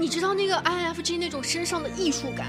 [0.00, 2.46] 你知道那个 INFJ 那种身上的艺术感，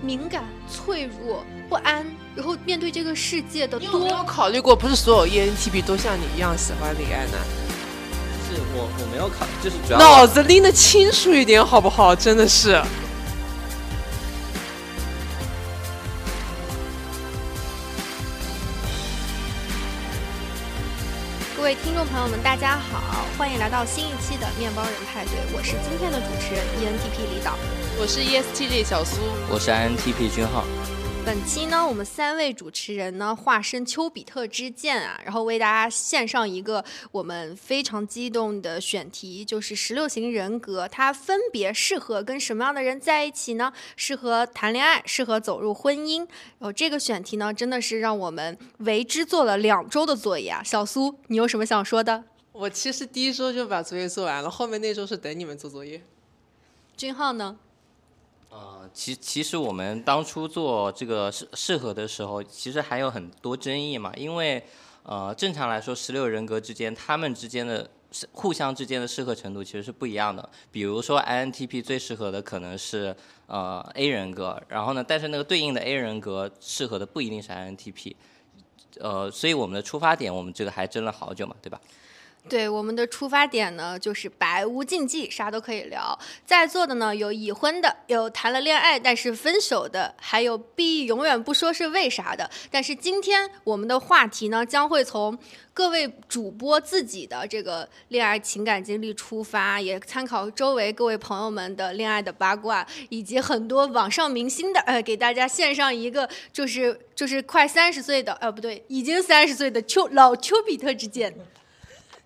[0.00, 4.24] 敏感、脆弱、不安，然后面对这个世界的你有没有多。
[4.24, 7.38] 考虑过，不是所有 E ENTP 都像你一样喜欢李安娜？
[8.46, 12.14] 是我我没有考，就是主要脑子拎得清楚一点好不好？
[12.14, 12.80] 真的是。
[21.84, 27.58] 听众朋友们，大家好，欢迎来到新一期的面包人派对，我是今天的主持人 E ENTP 李导。
[28.00, 29.20] 我是 E ESTJ 小苏，
[29.50, 30.64] 我是 INTP 君浩，
[31.26, 43.72] 本期呢，我们三位主持人呢化身丘比特之箭啊，然后为大家献上一个我们非常激动的选题，就是十六型人格，它分别适合跟什么样的人在一起呢？
[43.96, 46.18] 适合谈恋爱，适合走入婚姻。
[46.18, 50.62] 然后这个选题呢，真的是让我们为之做了两周的作业啊。
[50.62, 52.24] 小苏，你有什么想说的？
[52.52, 56.02] 我其实第一周就把作业做完了，后面那周是等你们做作业。
[56.94, 57.56] 君浩呢？
[58.54, 64.62] 呃，其其实我们当初做这个适适合的时候，其实还有很多争议嘛，因为
[65.02, 67.90] 呃，正常来说，十六人格之间，他们之间的
[68.30, 70.48] 互相之间的适合程度其实是不一样的。
[70.70, 73.14] 比如说 INTP 最适合的可能是
[73.48, 78.14] 呃 A 人格，然后呢，但是那个对应的 A 人格适合的不一定是 INTP，
[79.00, 81.80] 呃，所以我们的出发点，我们这个还争了好久嘛，对吧？
[82.46, 86.16] 对，我们的出发点呢，就是百无禁忌，啥都可以聊。
[86.44, 92.48] 在座的呢，有已婚的，有谈了恋爱但是分手的，还有 B 永远不说是为啥的。
[92.70, 95.36] 但是今天我们的话题呢，将会从
[95.72, 111.34] 各位主播自己的这个恋爱情感经历出发，也参考周围各位朋友们的恋爱的八卦，以及很多网上明星的，呃， 给大家献上一个就是就是快三十岁的，呃，不对，已经三十岁的丘老丘比特之箭。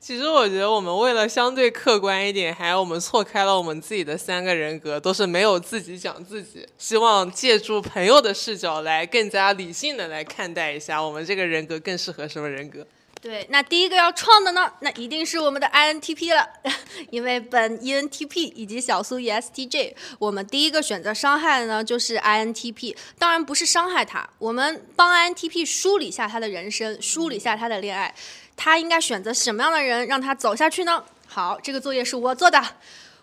[0.01, 12.87] 其实我觉得我们为了相对客观一点，还有我们错开了我们自己的三个人格，都是没有自己讲自己，希望借助朋友的视角来更加理性的来看待一下我们这个人格更适合什么人格。
[13.21, 16.49] 对，那第一个要创的呢，那一定是我们的 INTP 了，
[17.11, 28.15] 因为本 ENTP 以及小苏 ESTJ，我们第一个选择伤害的呢就是 INTP，当然不是伤害他，我们帮 INTP 梳理一下他的人生，梳理一下他的恋爱，
[28.59, 31.05] 他应该选择什么样的人让他走下去呢？
[31.29, 32.61] 好，这个作业是我做的。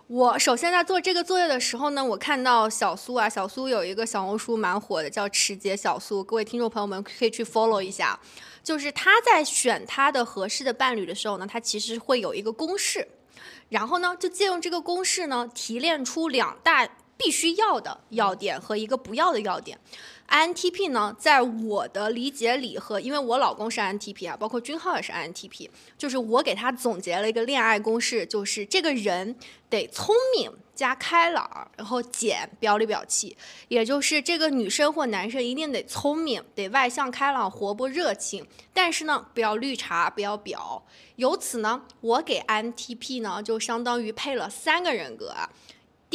[0.08, 8.18] 我首先在做这个作业的时候呢，我看到小苏啊，小苏有一个小红书蛮火的，叫池姐小苏，各位听众朋友们可以去 follow 一下。
[8.64, 13.06] 就是他在选他的合适的伴侣的时候呢，他其实会有一个公式，
[13.68, 16.88] 然后呢，就借用这个公式呢，提炼出两大
[17.18, 19.78] 必须要的要点和一个不要的要点。
[20.28, 29.36] INTP 呢，在我的理解里和因为我老公是 INTP 啊，包括君浩也是 INTP，就是我给他总结了一个恋爱公式，就是这个人
[29.70, 33.38] 得聪明加开朗，然后减表里表气，
[33.68, 40.84] 也就是这个女生或男生一定得聪明，得外向开朗、活泼热情，但是呢，不要绿茶，不要表。
[41.18, 45.50] 由此呢，我给 INTP 呢就相当于配了三个人格啊。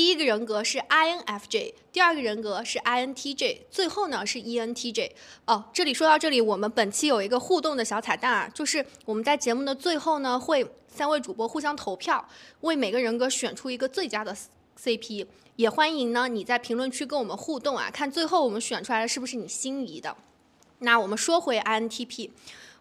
[0.01, 5.11] 第一个人格是 INFJ，第二个人格是 INTJ，最后呢是 ENTJ。
[5.45, 12.27] 哦，这里说到这里，我们本期有一个互动的小彩蛋啊，就是我们在节目的最后呢，会三位主播互相投票，
[12.63, 14.35] 为每个人格选出一个最佳的
[14.83, 15.27] CP。
[15.57, 20.17] 也欢迎呢你在评论区跟我们互动啊，看最后我们选出来的是不是你心仪的。
[20.79, 22.31] 那我们说回 INTP，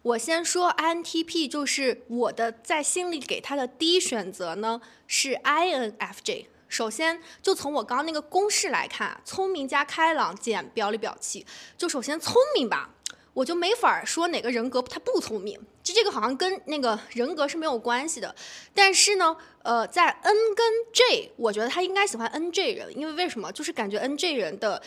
[0.03, 6.45] 我先说 INTP，就是我的在心里给他的第一选择呢是 INFJ。
[6.69, 11.45] 首先，就从我刚刚那个公式来看，聪明加开朗减表里表气。
[11.77, 12.89] 就首先聪明吧，
[13.33, 18.33] 我就没法说哪个人格他不聪明，就这个好像跟那个人格是没有关系的。
[18.73, 23.51] 但是呢，呃，在 N 跟 J，我觉得他应该喜欢 NJ 人，因为为什么？
[23.51, 24.81] 就是感觉 NJ 人的。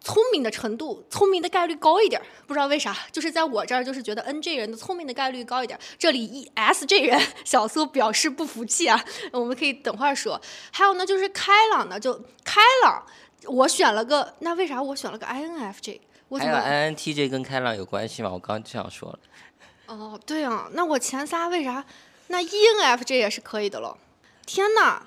[0.00, 5.80] 聪明的程度，聪明的概率高一点儿，不知道为啥，就是在我这儿，就是觉得 N J 人的聪明的概率高一点儿。
[5.98, 10.40] 这里 E S J 人小苏表示不服气啊，我们可以等会儿说。
[10.72, 12.14] 还有呢，就是开朗的，就
[12.44, 13.04] 开朗，
[13.44, 16.00] 我选了个，那为啥我选了个 I N F J？
[16.28, 18.30] 我怎么？INTJ 跟开朗有关系吗？
[18.32, 19.18] 我刚刚就想说了，
[19.86, 21.84] 哦，对啊，那我前仨为啥？
[22.28, 23.98] 那 E N F J 也是可以的喽。
[24.46, 25.04] 天哪，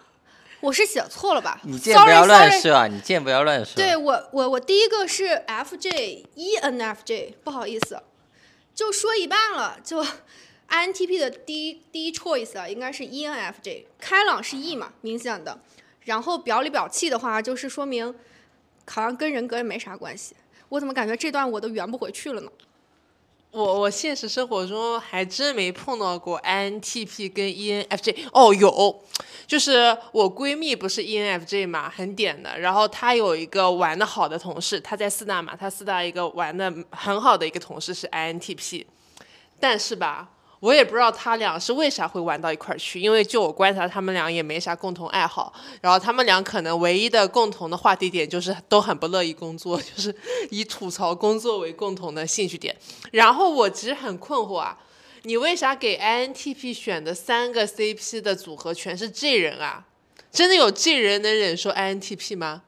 [0.64, 1.60] 我是写错了吧？
[1.64, 2.88] 你见不要乱设啊！
[2.88, 3.76] 你见不要乱设。
[3.76, 8.02] 对我，我我第一个是 FJ ENFJ，不好意思，
[8.74, 9.78] 就说一半了。
[9.84, 10.02] 就
[10.70, 15.60] INTP 的第一第一 choice 啊，应该是 ENFJ，开朗是 E 嘛，明显的。
[16.04, 18.16] 然后表里表气的话，就是说明
[18.88, 20.34] 好像跟人格也没啥关系。
[20.70, 22.50] 我怎么感觉这段我都圆不回去了呢？
[23.54, 28.28] 我我现实生活中还真没碰到过 INTP 跟 ENFJ。
[28.32, 29.00] 哦，有，
[29.46, 32.60] 就是我闺蜜不是 ENFJ 嘛，很点的。
[32.60, 38.86] 然后她有一个玩的好的同事，她在四大嘛，她四大一个玩的很好的一个同事是 INTP，
[39.60, 40.30] 但是吧。
[40.64, 45.52] 我也不知道他俩是为啥会玩到一块儿去，因为就我观察，他们俩也没啥共同爱好。
[45.82, 50.16] 然后他们俩可能唯一的共同的话题点就是都很不乐意工作， 就是
[50.52, 52.74] 以吐槽工作为共同的兴趣点。
[53.12, 54.78] 然后我其实很困惑啊，
[55.24, 59.84] 你为啥给 INTP 选的三个 CP 的组合全是 J 人啊？
[60.32, 62.62] 真的有 J 人能忍受 INTP 吗？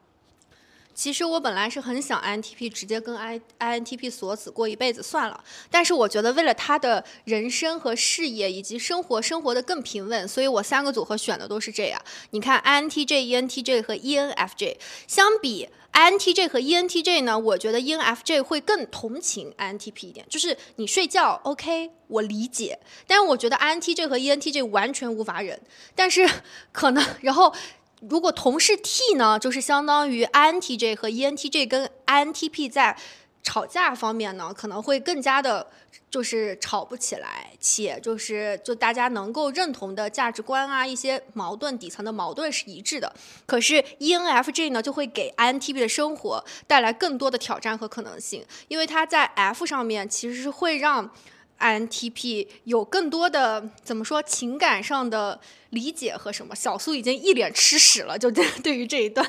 [0.96, 12.00] 其实我本来是很想 INTP 直接跟 I INTP 锁死过一辈子算了，但是我觉得为了他的人生和事业以及生活生活的更平稳，所以我三个组合选的都是这样。
[12.30, 14.76] 你看 INTJ、ENTJ 和 ENFJ，
[15.06, 25.60] 相比 INTJ 和 ENTJ 呢，我觉得 ENFJ 会更同情 INTP 一点，就是你睡觉 OK，我理解，但是我觉得 INTJ 和 ENTJ 完全无法忍，
[25.94, 26.26] 但是
[26.72, 27.54] 可能然后。
[28.00, 32.96] 如果同是 T 呢，就是相当于 INTJ 和 ENTJ 跟 INTP 在
[33.42, 35.68] 吵架方面呢，可能会更加的，
[36.10, 43.12] 就是吵不起来，且就是就大家能够认同的价值观啊，一些矛盾底层的矛盾是一致的。
[43.46, 51.10] 可是 ENFJ 呢，就会给 INTP 的生活带来更多的挑战和可能性，因为它在 F 上面其实是会让。
[51.58, 56.54] INTP 有更多的怎么说情感上的理解和什么？
[56.54, 58.30] 小苏已经一脸吃屎了，就
[58.62, 59.26] 对于这一段，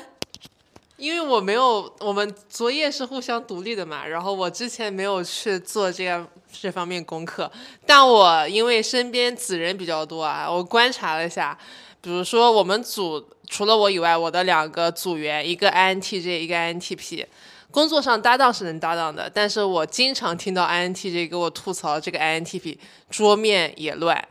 [0.96, 7.50] 因为我没有，我们作业是互相独立的嘛，然后我之前没有去做这样这方面功课，
[7.86, 11.56] 但我因为身边子人比较多啊，我观察了一下，
[12.00, 17.24] 比如说我们组除了我以外，我的两个组员，一个 INTJ，一个 INTP。
[17.70, 22.78] 工作上搭档是能搭档的，但是我经常听到 INTJ 给我吐槽这个 INTP
[23.10, 24.26] 桌面也乱，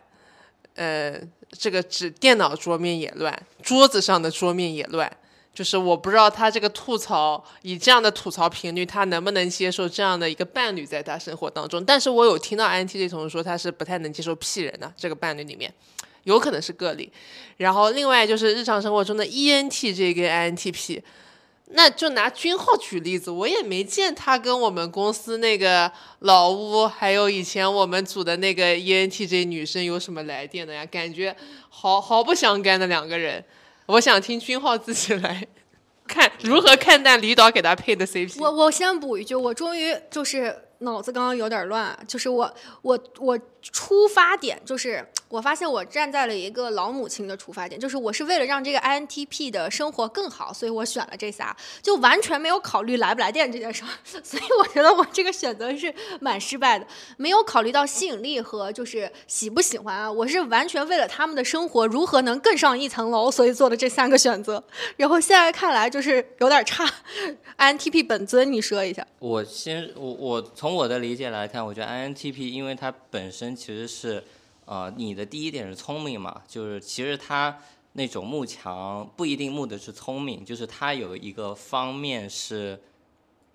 [0.73, 1.19] 呃，
[1.51, 5.09] 这个指电脑桌面也乱，桌子上的桌面也乱，
[5.53, 11.85] 就是我不知道他这个吐槽以这样的吐槽频率，他能不能接受这样的一个伴侣在他生活当中？
[11.85, 15.71] 但是我有听到 INTJ 同事说他是不太能接受 P 人的这个伴侣里面，
[16.23, 17.13] 有可能是个例。
[17.57, 21.03] 然后另外就是日常生活中的 ENTJ 跟 INTP。
[21.71, 30.85] 那就拿君浩举例子，我也没见他跟我们公司那个老吴，还有以前我们组的那个 ENTJ 女生有什么来电的呀？
[30.85, 31.35] 感觉
[31.67, 33.43] 毫毫不相干的两个人。
[33.87, 35.45] 我想听君浩自己来
[36.07, 38.41] 看如何看待李导给他配的 CP。
[38.41, 45.05] 我我先补一句，我终于就是脑子刚刚有点乱，就是我我我出发点就是。
[45.29, 53.89] 我发现我站在了一个老母亲的出发点，就是我是为了让这个 INTP 的生活更好，所以我选了这仨，就完全没有考虑来不来电这件事儿。
[54.23, 56.87] 所以我觉得我这个选择是蛮失败的，
[57.17, 60.09] 没有考虑到吸引力和就是喜不喜欢啊。
[60.09, 64.63] 我是完全为了他们的生活如何能更上一层楼，所以做的这三个选择。
[64.95, 66.89] 然后现在看来就是有点差。
[67.57, 69.05] INTP 本尊，你说一下。
[69.19, 74.23] 我先我我从我的理解来看，我觉得 INTP 因为它本身其实是。
[74.69, 76.41] 呃，你的第一点是聪明嘛？
[76.45, 77.57] 就是其实他
[77.93, 82.77] 那种慕强不一定慕的是聪明，就是他有一个方面是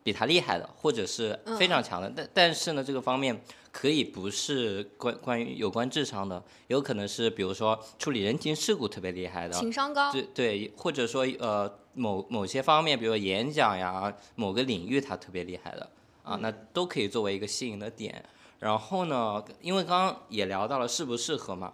[0.03, 2.11] 比他厉害的，或者是非常强的。
[2.17, 3.39] 但但是呢，这个方面
[3.71, 10.11] 可以不是关关于有关智商的，有可能是比如说处理人情世故特别厉害的，情商高。
[10.11, 15.87] 对对，或者说呃某某些方面，比如说演讲呀，某个领域他特别厉害的
[16.23, 18.25] 啊，那都可以作为一个吸引的点。
[18.63, 21.73] 然后呢，因为刚刚也聊到了适不适合嘛，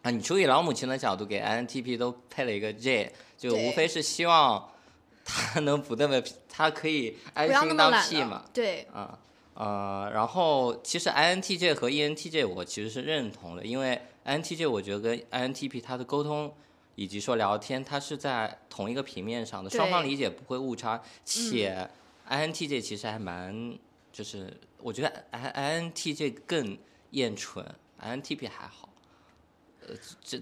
[0.00, 4.66] 啊，你出于老母亲的角度给 INTP 都配了一个 J，就无非是希望
[5.22, 9.18] 他能不那么，他可以安心当 P 嘛，对，啊，
[9.52, 16.50] 呃，然后其实 INTJ 和 ENTJ 我其实是认同的，因为 INTJ 我觉得跟 INTP 他的沟通
[16.94, 21.90] 以及说聊天，他是在同一个平面上的，双方理解不会误差，且
[22.30, 23.76] INTJ 其实还蛮
[24.20, 24.54] 就是。
[24.82, 26.78] 我觉得 I I N T J 更
[27.10, 27.62] 厌蠢
[27.98, 28.88] ，I N T P 还好，
[29.86, 30.40] 呃，这，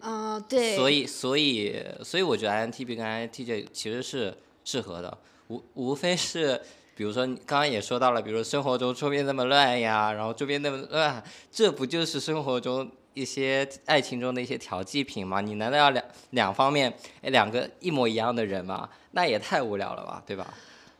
[0.00, 6.60] 啊，对，所以所以所以我觉得 I N T P 跟 I N T J 其实是适合的，无无非是，
[6.96, 15.40] 比如说你刚刚也说到了，比如生活中周边那么乱呀，然后周边那么乱，这不就是生活中一些爱情中的一些调剂品吗？
[15.40, 16.92] 你难道要两两方面
[17.22, 18.90] 哎两个一模一样的人吗？
[19.12, 20.52] 那也太无聊了吧，对吧？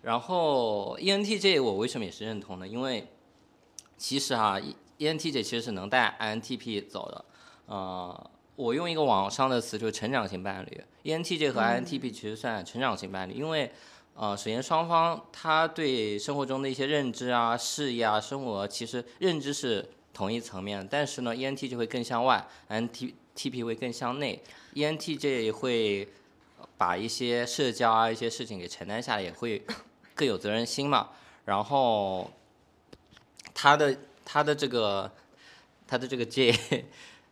[0.06, 2.68] 然后 ENTJ 我为什么也是认同呢？
[2.68, 3.04] 因为
[3.98, 4.56] 其实啊
[4.98, 7.24] ，ENTJ 其实是能带 INTP 走的。
[7.66, 10.80] 呃，我用一个网上的词，就是成长型伴侣。
[11.02, 13.68] ENTJ 和 INTP 其实算成长型伴侣，因为
[14.14, 24.40] 呃，首先双方他对生活中的一些认知啊、事业啊、生活，其实认知是同一层面，但是呢，ENTJ 会更向外 I N T T P 会更向内
[24.74, 26.06] ，ENTJ 会
[26.78, 29.60] 把一些社交啊、一些事情给承担下来，也会
[30.16, 31.10] 更有责任心嘛。
[31.44, 32.28] 然后
[33.54, 35.08] 他的他的这个
[35.86, 36.84] 他的这个 J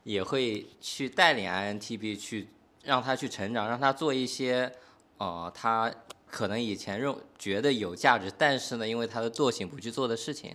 [0.04, 2.48] 也会去带领 INTP 去
[2.84, 4.72] 让他去成长，让他做一些
[5.18, 5.92] 呃他
[6.30, 10.54] 可能以前认觉得有价值，但是呢，因为他的惰性不去做的事情。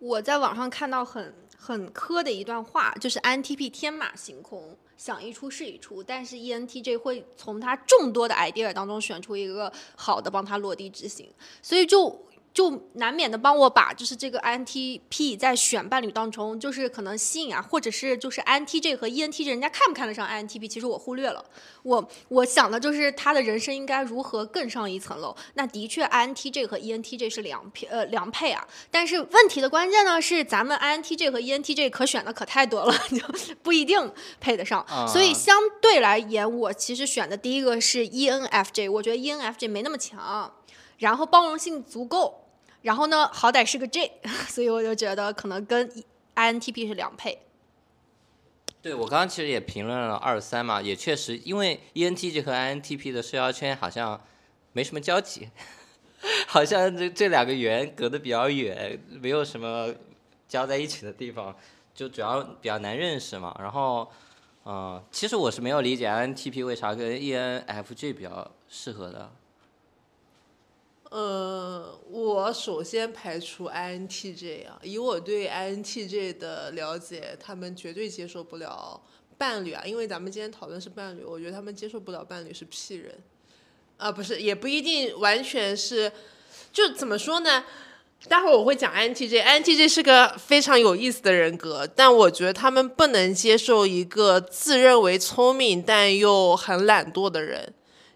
[0.00, 11.28] 我在网上看到很很磕的一段话，就是 INTP 天马行空，想一出是一出，但是 ENTJ 会从他众多的 idea 当中选出一个好的，帮他落地执行，
[11.62, 12.20] 所以就。
[12.54, 21.44] 就难免的帮我把就是这个 INTP 在选伴侣当中，就是可能吸引啊，或者是就是 INTJ 和 ENTJ 人家看不看得上 INTP，其实我忽略了。
[21.82, 25.34] 我我想的就是他的人生应该如何更上一层楼。
[25.54, 34.86] 那的确 INTJ 和 ENTJ 是良配呃良配啊，但是问题的关键呢是咱们 INTJ 和 ENTJ 可选的可太多了， 就不一定配得上。
[35.08, 40.52] 所以相对来言，我其实选的第一个是 ENFJ，我觉得 ENFJ 没那么强，
[40.98, 42.42] 然后包容性足够。
[42.84, 44.12] 然后呢，好歹是个 J，
[44.46, 45.90] 所以我就觉得可能跟
[46.34, 47.38] INTP 是两配。
[48.82, 54.22] 对我刚刚其实也评论了二三嘛，也确实，因为 ENTJ 和 INTP 的社交圈好像
[54.74, 55.48] 没什么交集，
[56.46, 59.88] 好像这这两个圆隔得比较远，没有什么
[60.46, 61.56] 交在一起的地方，
[61.94, 63.56] 就主要比较难认识嘛。
[63.58, 64.06] 然后，
[64.66, 69.32] 嗯，其实我是没有理解 INTP 为啥跟 ENFJ 比较适合的。
[71.14, 79.00] 呃，我首先排除 INTJ 啊，以我对 INTJ 的了解，他们绝对接受不了
[79.38, 83.16] 伴侣啊，因为咱们今天讨论是伴侣，我觉得他们接受不了伴侣是屁人，
[83.96, 86.10] 啊，不是，也不一定完全是，
[86.72, 87.62] 就怎么说呢？
[88.28, 97.72] 待会儿我会讲 INTJ，INTJ 是个非常有意思的人格，但我觉得他们不能接受一个自认为聪明但又很懒惰的人。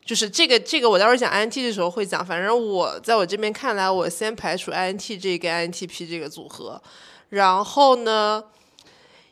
[0.09, 2.25] 就是这个，这个我待会儿讲 INT 的时候会讲。
[2.25, 6.81] 反正我在我这边看来，我先排除 INT 这个 INTP 这个组合。
[7.29, 8.43] 然后呢，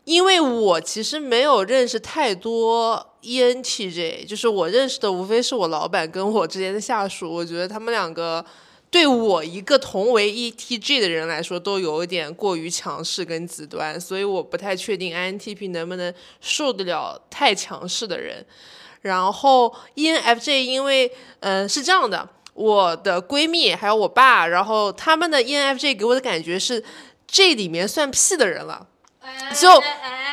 [0.05, 7.33] 因为我其实没有认识太多 ENTJ，就是我认识的无非是我老板跟我之间的下属。
[7.33, 8.45] 我觉得他们两个
[8.91, 18.45] 对我一个同为 ETG 的人来说，都有一点过于强势跟极端，所以我不太确定 INTP 能不能受得了太强势的人。
[19.03, 21.11] 然后 ENFJ 因为
[21.41, 26.83] 嗯是这样的，我的闺蜜还有我爸，然后他们的 ENFJ 给我的感觉是
[27.27, 28.87] 这里面算屁的人了，
[29.59, 29.83] 就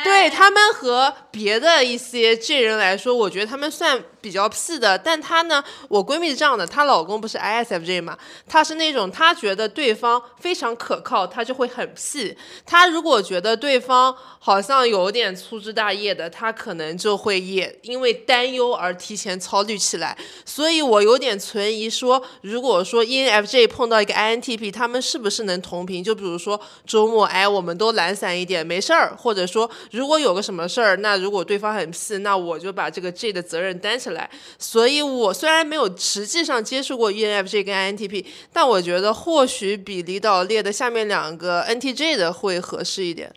[0.02, 4.02] 对他们和别的一些这人来说，我觉得他们算。
[4.24, 8.16] 比较屁的，但她呢，我闺蜜是这样的，她老公不是 ISFJ 嘛，
[8.48, 12.34] 她是那种她觉得对方非常可靠，她就会很屁。
[12.64, 20.16] 她如果觉得对方好像有点粗枝大叶的，她可能就会也因为担忧而提前操虑起来。
[20.46, 26.02] 所以我有点存疑，说如果说 ENFJ 碰到一个 INTP，他们是不是能同频？
[26.02, 34.28] 就比如说周末，哎，我们都懒散一点，没事儿，或者说如果有个什么事儿，那如果对方很屁，那我就把这个 J 的责任担起来。
[34.58, 43.32] 所以我虽然没有实际上接触过 ENFJ 跟 INTP，但我觉得或许比李导列的下面两个 NTJ 的会合适一点。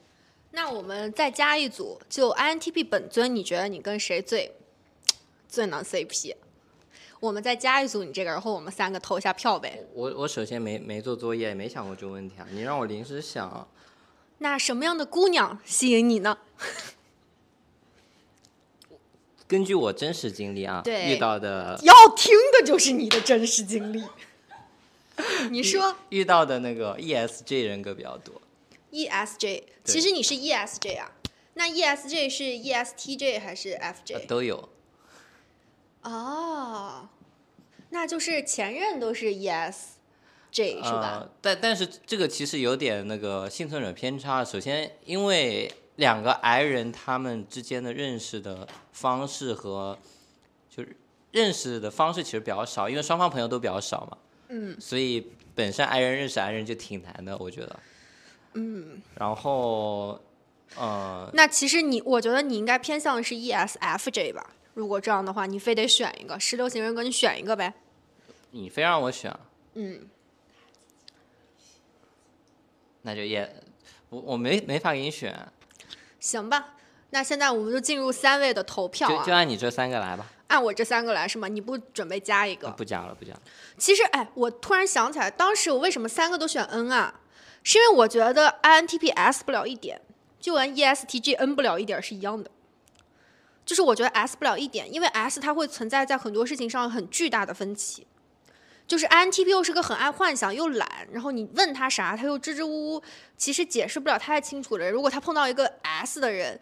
[0.51, 4.51] 那我们再加一组，就 INTP 本尊，你觉得你跟谁最
[5.47, 6.35] 最能 CP？
[7.19, 9.83] 我们再加一组你这个，然后我们三个投一下票呗。
[9.93, 13.67] 我我首先没没做作业，没想过这个问题啊，你让我临时想。
[14.39, 16.37] 那什么样的姑娘吸引你呢？
[19.47, 24.03] 根据我真实经历啊，遇到的要听的就是你的真实经历。
[25.49, 28.41] 你说遇到的那个 ESJ 人格比较多。
[28.91, 31.11] ESJ，其实你是 ESJ 啊？
[31.55, 34.27] 那 ESJ 是 ESTJ 还是 FJ？
[34.27, 34.69] 都有。
[36.03, 37.09] 哦，
[37.89, 39.31] 那就是前任都是
[40.51, 41.27] ESJ 是吧？
[41.41, 44.43] 但但是这个其实有点那个幸存者偏差。
[44.43, 49.97] 首先，因为两个 I 人他们之间的认识的方式和
[50.69, 50.95] 就是
[51.31, 54.17] 认识的方式其实比较少，因为双方朋友都比较少嘛。
[54.49, 54.75] 嗯。
[54.79, 57.79] 所以本身 I 人认识 I 人就挺难的，我觉得。
[58.53, 59.01] 嗯。
[59.15, 60.19] 然后，
[60.75, 61.29] 呃。
[61.33, 64.51] 那其实你，我觉得你应该偏向的是 ESFJ 吧？
[64.73, 67.73] 如果这样的话，你非得选一个十六型人格，你选一个呗。
[68.51, 69.35] 你非让我选。
[69.73, 70.07] 嗯。
[73.07, 73.49] 那就也，
[74.09, 75.33] 我我没没法给你选。
[76.19, 76.73] 行吧，
[77.11, 79.19] 那现在我们就进入三位的投票啊！
[79.19, 80.29] 就就按你这三个来吧。
[80.47, 81.47] 按我这三个来是吗？
[81.47, 82.69] 你不准备加一个？
[82.71, 83.41] 不加了，不加了。
[83.77, 87.21] 其实，哎，我突然想起来，当时我为什么三个都选 N 啊？
[87.63, 90.01] 是因为我觉得 INTP S 不了一点，
[90.37, 92.51] 就跟 ESTG N 不了一点是一样的。
[93.65, 98.05] 就是我觉得 S 不了一点，因为 S 它会存在在很多事情上很巨大的分歧。
[98.87, 103.03] 就是 INTP 又是个很爱幻想又懒，然后你问他啥他又支支吾吾，
[103.35, 104.93] 其实解释不了太清楚的人。
[104.93, 106.57] 如果他碰到一个 S 的人，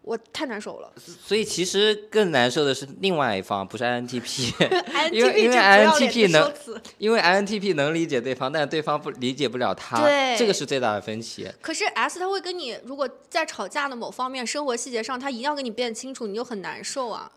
[0.00, 0.90] 我太难受了。
[0.96, 4.52] 所以其实更难受的是另外一方，不是 INTP，
[5.12, 6.52] 因为因为 INTP 能
[6.96, 10.00] 因为 INTP 能理解对方，但是对方不理解不了他，
[10.38, 11.46] 这个是最大的分歧。
[11.60, 17.30] 可是 S 他会跟你，如果在吵架的某方面、生活细节上，他一定要跟你辩清楚，你就很难受啊。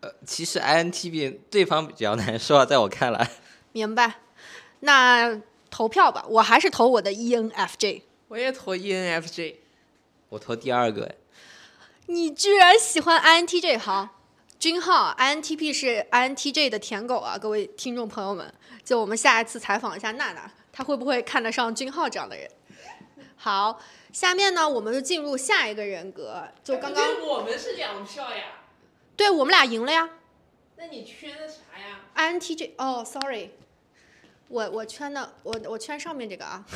[0.00, 3.30] 呃其实 INTP 对方比较难受啊，在我看来。
[3.78, 4.14] 明白？
[4.80, 8.02] 那投票吧，我还是投我的 E ENFJ。
[8.28, 9.56] 我也投 E ENFJ。
[10.30, 11.14] 我投第二个，哎
[12.06, 13.78] 你居然喜欢 INTJ？
[13.78, 14.08] 好，
[14.58, 22.50] 君浩，INTP 是 INTJ 的舔狗啊，各位听众朋友们，就我们下一次采访一下娜娜，她会不会看得上君浩这样的人？
[23.36, 23.78] 好，
[24.12, 28.44] 下面呢，我们就进入下一个人格，就刚刚，我们是两票呀，
[29.16, 30.08] 对我们俩赢了呀
[30.76, 33.50] 那你圈的啥呀？，INTJ，哦，sorry，
[34.48, 36.64] 我我圈的我我圈上面这个啊。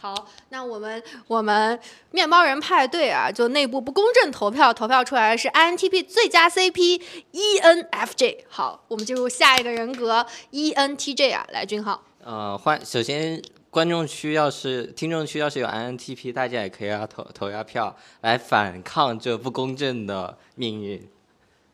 [0.00, 1.76] 好，那我们我们
[2.12, 8.44] 面包人派对啊，就内部不公正投票，投票出来的是 INTP 最佳 CP ENFJ。
[8.48, 12.00] 好，我们进入下一个人格 ENTJ 啊，来君浩。
[12.22, 21.08] 呃，欢，首先观众区要是听众区要是有 INTP，大家也可以要投投下票来反抗这不公正的命运，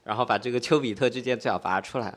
[0.05, 2.17] 然后把这个丘比特之箭最好拔出来。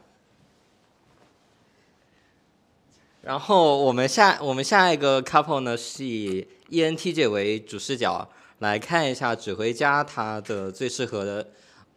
[3.27, 8.25] 然后我们下我们下一个 couple 呢是以 ENTJ 为主视角
[8.59, 11.45] 来看一下指挥家他的最适合的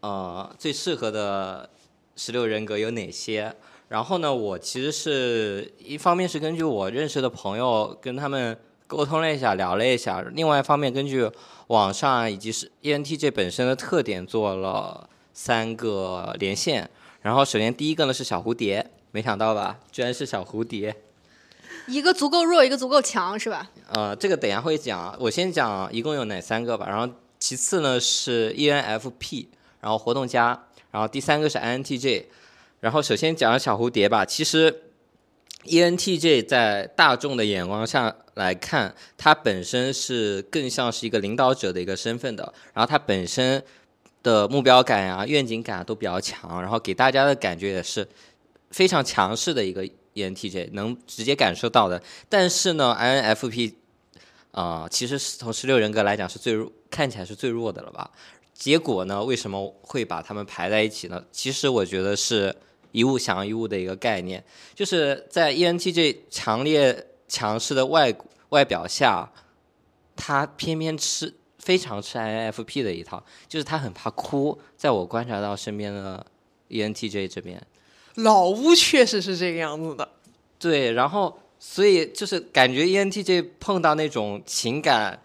[0.01, 1.71] 呃最适合的
[2.17, 3.55] 十六人格有哪些。
[3.91, 8.59] 然后呢，我其实是一方面是根据我认识的朋友跟他们
[8.89, 11.31] 沟通了一下，聊了一下；另外一方面根据
[11.69, 16.91] 网上以及是 ENTJ 本身的特点做了三个连线。
[17.23, 20.97] 然后首先第一个呢是小蝴蝶，没想到吧，居然是小蝴蝶。
[21.90, 23.68] 一个足够弱，一个足够强，是吧？
[23.92, 26.87] 呃，这个等下会讲，我先讲一共有哪三个吧。
[26.88, 29.48] 然后其次呢是 E N F P，
[29.81, 32.26] 然后活动家，然后第三个是 INTJ。
[32.79, 34.83] 然后首先讲小蝴蝶吧，其实
[35.64, 43.62] E ENTJ 在大众的眼光下来看，它本身是更像是一个领导者的一个身份的，然后它本身
[44.22, 48.07] 的目标感啊、愿景感啊都比较强，然后给大家的感觉也是
[48.70, 49.87] 非常强势的一个
[50.28, 52.02] ENTJ，能直接感受到的。
[52.28, 53.74] 但是呢，INFP
[54.52, 56.54] 啊、其实是从十六人格来讲是最，
[56.90, 58.11] 看起来是最弱的了吧？
[58.52, 61.24] 结果呢，为什么会把他们排在一起呢？
[61.30, 62.54] 其实我觉得是
[62.92, 68.12] 一物降一物的一个概念，就是在 ENTJ 强烈强势的外
[68.48, 69.33] 外表下，
[70.16, 74.61] 他偏偏吃非常吃 INFP 的一套，就是他很怕哭。
[74.76, 76.26] 在我观察到身边的
[76.68, 77.64] ENTJ 这边，
[78.22, 80.09] 老屋确实是这个样子的。
[80.59, 85.22] 对，然后所以就是感觉 ENTJ 碰到那种情感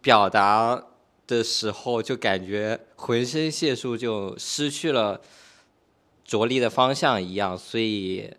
[0.00, 0.82] 表达
[1.26, 5.20] 的时候，就感觉浑身解数就失去了
[6.24, 8.30] 着力的方向一样，所以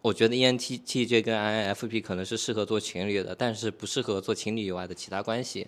[0.00, 5.66] 我觉得 ENTJ 跟 INFP 可能是适合做情侣的，但是不适合做情侣以外的其他关系。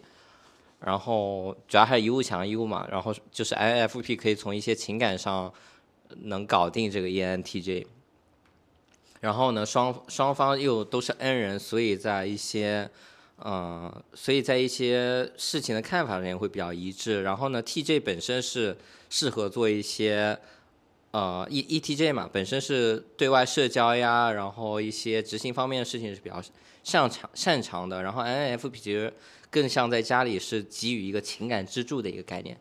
[0.81, 5.51] 然后主要还是一物降一物嘛，然后就是 INFP 可以从一些情感上
[6.23, 7.87] 能搞定这个 E ENTJ。
[9.21, 12.91] 然后呢，双双方又都是 N 人，所以在一些，
[13.37, 17.23] 呃，所以在一些事情的看法上面会比较一致。
[17.23, 18.77] 然后呢，TJ 本身是
[19.09, 20.39] 适合做一些，
[21.13, 26.43] 呃，E ETJ 嘛，本身是对外社交呀，然后一些执行方面的事情是比较
[26.83, 28.03] 擅长擅长的。
[28.03, 29.11] 然后 INFP 其实
[29.49, 32.61] 更像在家里是给予一个情感支柱的一个概念，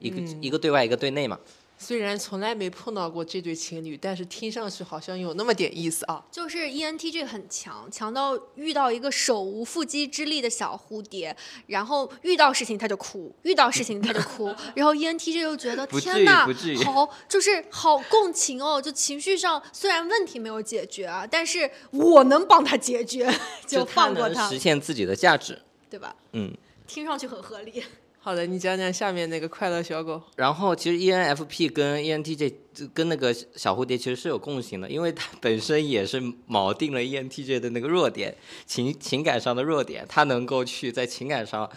[0.00, 1.38] 一个、一个对外，一个对内嘛。
[1.78, 6.24] 虽然从来没碰到过这对情侣，但是听上去好像有那么点意思啊。
[6.30, 11.36] 就是 E ENTJ 很强，强到遇到一个手无缚鸡之力的小蝴蝶，
[11.66, 16.46] 然后遇到事情他就哭，遇到事情他就哭， 然后 E ENTJ 又觉得天呐
[16.84, 23.30] 好就是好共情哦，就情绪上虽然问题没有解决啊，但是我能帮他解决，
[23.66, 25.60] 就放过他能实，现自己的价值。
[25.88, 26.14] 对吧？
[26.32, 26.52] 嗯，
[26.86, 27.84] 听上去很合理。
[28.26, 30.20] 好的，你讲讲下面那个快乐小狗。
[30.34, 32.52] 然后其实 E N F P 跟 ENTJ
[32.92, 38.36] 跟那个小蝴蝶其实是有共性的，因为它本身也是锚定了 E N T J 的那个弱点，
[38.66, 41.70] 情情感上的弱点，它能够去在情感上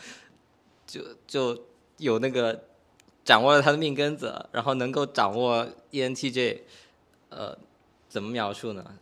[0.88, 1.66] 就就
[1.98, 2.64] 有那个
[3.24, 6.62] 掌握了他的命根子，然后能够掌握 ENTJ，
[7.30, 7.56] 呃，
[8.08, 8.96] 怎么描述呢？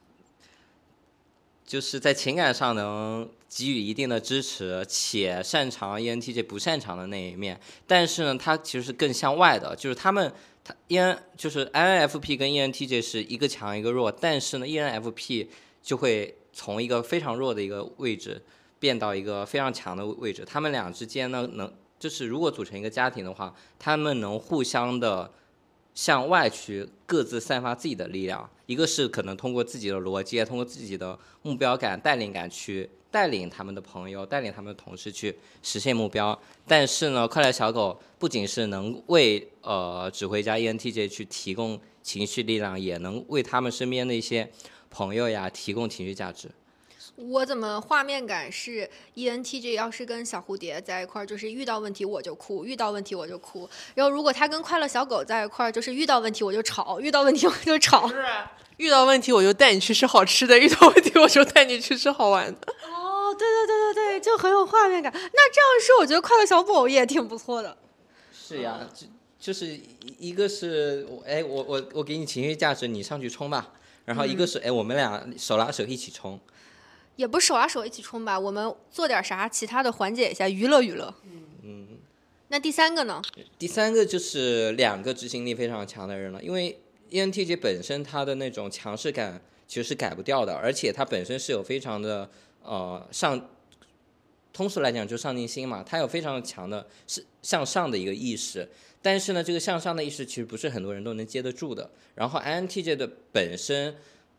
[1.65, 7.59] 就是在情感上能给予一定的支持，且擅长 ENTJ 不擅长的那一面。
[7.85, 10.31] 但是呢，他其实是更向外的，就是他们，
[10.63, 15.47] 他 EN 就是 INFP 跟 ENTJ 是一个强一个弱，但是呢，ENFP
[15.81, 18.43] 就会从一个非常弱的一个位置
[18.79, 20.43] 变到一个非常强的位置。
[20.45, 25.31] 他们俩之间呢，能就是如果组成一个家庭的话，他们能互相的。
[25.97, 36.37] 向外去各自散发自己的力量，一个是可能通过自己的逻辑，通过自己的目标感、带领感去带领他们的朋友，带领他们的同事去实现目标。
[36.67, 44.49] 但是呢，快乐小狗不仅是能为呃指挥家 ENTJ 去提供情绪力量，也能为他们身边的一些
[44.89, 46.49] 朋友呀提供情绪价值。
[47.17, 53.67] 我怎么画面感是 ENTJ 要是跟小蝴蝶在一块儿，就是遇到问题我就哭，遇到问题我就哭。
[53.95, 58.07] 然后如果他跟快乐小狗在一块儿，就是遇到问题我就吵，遇到问题我就吵。
[58.07, 58.23] 是，
[58.77, 62.73] 遇到问题我就带你去吃好吃的，遇到问题我就带你去吃好玩的。
[62.83, 65.11] 哦，对对对对对，就很有画面感。
[65.11, 65.19] 那
[65.51, 67.75] 这样说，我觉得快乐小狗也挺不错的。
[68.31, 69.07] 是呀，就
[69.39, 69.79] 就是
[70.19, 73.73] 一个是，哎，我我我给你情绪价值，你上去冲吧。
[74.05, 76.39] 然后一个是，哎，我们俩手拉手一起冲。
[77.17, 81.13] 也不是手拉手一起冲吧，我们做点啥其他的缓解一下，娱乐娱乐。
[81.63, 81.97] 嗯，
[82.47, 83.21] 那第三个呢？
[83.57, 92.29] 第三个就是两个执行力非常强的人了，因为 ENTJ 本身他的那种强势感其实是改不掉的，而且他本身是有非常的
[92.61, 93.49] 呃上，
[94.53, 98.69] 通俗来讲就上进心嘛，他有非常强的是向上的一个意识，
[99.01, 101.89] 但是呢，这个向上的意识其实不是很多人都能接得住的。
[102.13, 103.95] 然后 INTJ 的本身，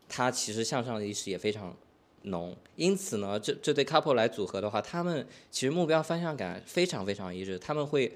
[0.07, 1.75] 他其实向上的意识也非常。
[2.23, 8.11] 浓，因此呢，这这对 couple 来组合的话，他们其实目标方向感非常非常一致，他们会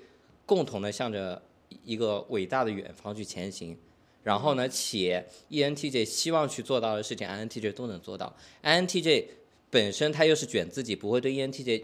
[0.45, 1.41] 共同的向着
[1.83, 3.77] 一个伟大的远方去前行。
[4.23, 8.33] 然后呢，且 ENTJ 希望去做到的事情，INTJ 都能做到。
[8.63, 9.25] INTJ
[9.69, 11.83] 本身他又是卷自己，不会对 ENTJ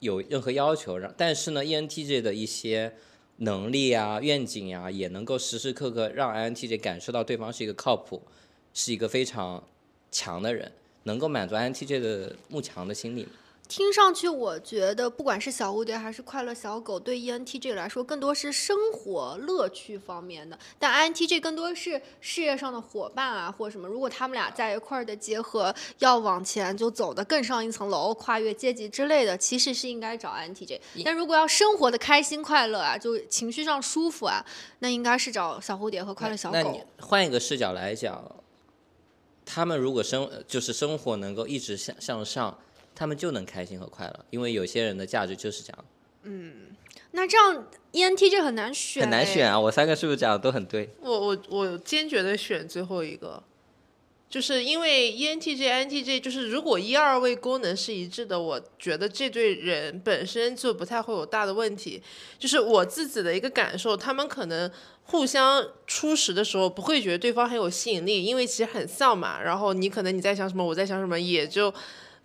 [0.00, 2.94] 有任何要求，然但是呢，ENTJ 的一些
[3.36, 8.22] 能力啊、愿景呀，也能够时时刻刻让 INTJ 感受到对方是一个靠谱、
[8.74, 9.62] 是一个非常
[10.10, 10.72] 强的人。
[11.06, 13.26] 能够满足 INTJ 的慕强的心理。
[13.68, 23.88] 听上去，我觉得不管是小蝴蝶还是快乐小狗，对 ENTJ 来说更多是生活乐趣方面的，但 INTJ 更多是事业上的伙伴啊，或什么。
[23.88, 30.78] 如果他们俩在一块儿的结合，要往前就走得更上一层楼，跨越阶级之类的，其实是应该找 INTJ。
[31.04, 34.46] 但如果要生活的开心快乐啊，就情绪上舒服啊，
[34.78, 36.54] 那应该是找小蝴蝶和快乐小狗。
[36.56, 38.24] 那你换一个视角来讲。
[39.46, 42.58] 他们如果生就是生活能够一直向向上，
[42.94, 45.84] 他们就能开心和快乐，因为有些人的价值就是这样。
[46.24, 46.76] 嗯，
[47.12, 49.58] 那这样 ENTJ 很难选，很难选啊！
[49.58, 50.90] 我三个是不是讲的都很对？
[51.00, 53.42] 我我我坚决的选最后一个。
[54.28, 62.02] 就是因为 ENTJ、INTJ，就是如果一二位功能是一致的，我觉得这对人本身就不太会有大的问题。
[62.38, 64.70] 就是我自己的一个感受，他们可能
[65.04, 69.40] 互相初识的时候不会觉得对方很有吸引力，因为其实很像嘛。
[69.40, 71.72] 然后你可能你在想什么，我在想什么，也就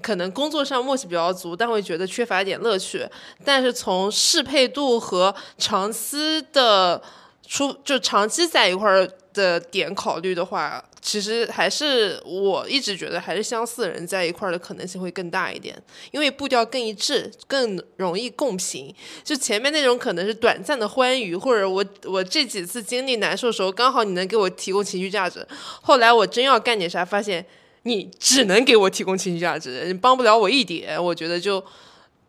[0.02, 3.08] 可能工作上默契比较足，但会觉得缺乏一点乐趣。
[3.46, 7.00] 但是从适配度和长期的
[7.48, 10.84] 出，就长期在一块儿的点考虑的话。
[11.04, 15.76] 其实还是我一直觉得，还是相似的人在一块儿的可能性会更大一点，
[16.12, 18.94] 因为步调更一致，更容易共频。
[19.24, 25.44] 就前面那种可能是短暂的欢愉，或者我我这几次经历难受的时候，刚好你能给我提供情绪价值。
[25.82, 27.44] 后来我真要干点啥，发现
[27.82, 31.66] 你只能给我提供情绪价值，你帮不了我一点，我觉得就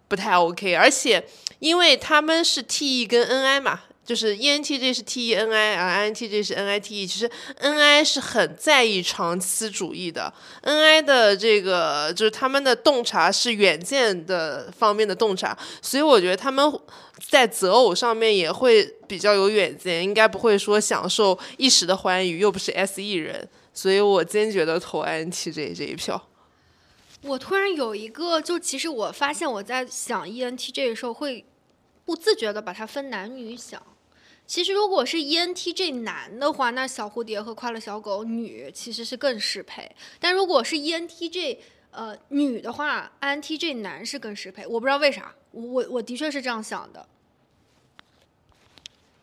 [0.08, 0.74] 不太 OK。
[0.74, 1.22] 而且
[1.58, 3.82] 因为他们是 T E 跟 N I 嘛。
[4.04, 7.06] 就是 ENTJ 是 T E N I，而 INTJ 是 N I T E。
[7.06, 16.68] 其实 N I 是很在意长期主义的，N I 的这个就是他们的洞察是远见的方面的洞察，所以我觉得他们
[17.28, 26.28] 在择偶上面也会比较有远见，应该不会说享受一时的欢愉，又不是 S E 人，所以我坚决的投 INTJ 这一票。
[27.22, 31.44] 我突然有一个，就其实我发现我在想 ENTJ 的时候，会
[32.04, 33.80] 不自觉的把它分男女想。
[34.46, 39.90] 其实，如果是 ENTJ 男的话，那小蝴蝶和快乐小狗女其实是更适配。
[40.20, 41.56] 但如果是 ENTJ
[41.90, 44.66] 呃女的话，INTJ 男是更适配。
[44.66, 47.08] 我不知道为啥，我我的确是这样想的。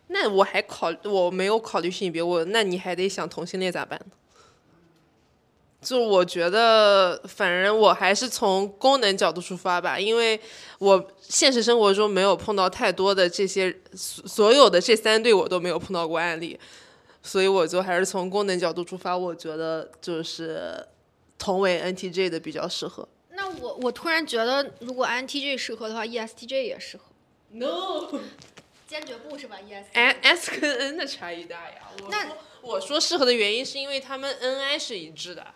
[0.08, 4.00] 那我还考我没有考虑性别，我那你还得想同性恋咋办？
[5.82, 10.38] 就我觉得，反正我还是从功能角度出发吧，因为
[10.78, 16.58] 我现实生活中没有碰到太多的这些，所所有的这三对我都没有碰到过案例，
[17.22, 20.86] 所以我就还是从功能角度出发，我觉得就是
[21.38, 23.08] 同为 NTJ 的比较适合。
[23.30, 27.04] 那我我突然觉得，如果 INTJ 适合的话，ESTJ 也适合。
[27.52, 28.20] No，
[28.86, 29.84] 坚决不是吧？ES。
[29.94, 31.88] S S 跟 N 的差异大呀。
[32.02, 32.26] 我那
[32.60, 35.46] 我说适合的原因是因为他们 N I 是一致的。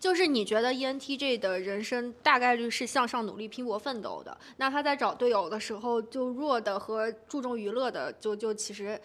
[0.00, 8.98] 就是你觉得 E ENTJ 的人生大概率是向上努力、拼搏奋斗的，那他在找队友的时候，就弱的和注重娱乐的，就就其实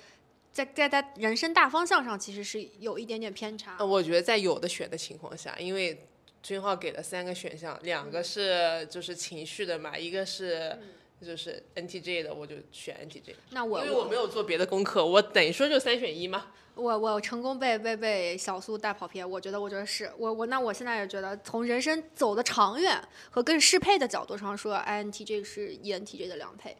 [0.53, 3.75] 在，在在人生大方向上其实是有一点点偏差。
[3.77, 6.07] 呃我觉得在有的选的情况下，因为
[6.41, 10.79] 君浩给了三个选项，两个是就是情绪的嘛，一个是
[11.21, 13.33] 就是 NTJ 的，我就选 NTJ。
[13.49, 16.47] 那我因为我没有做别的功课，我等于说就三选一嘛。
[16.75, 26.75] 我我成功被被被小苏带跑偏，我觉得我觉得是我我那我现在也觉得从人生走的长远和更适配的角度上说，INTJ 是 E ENTJ 的良配。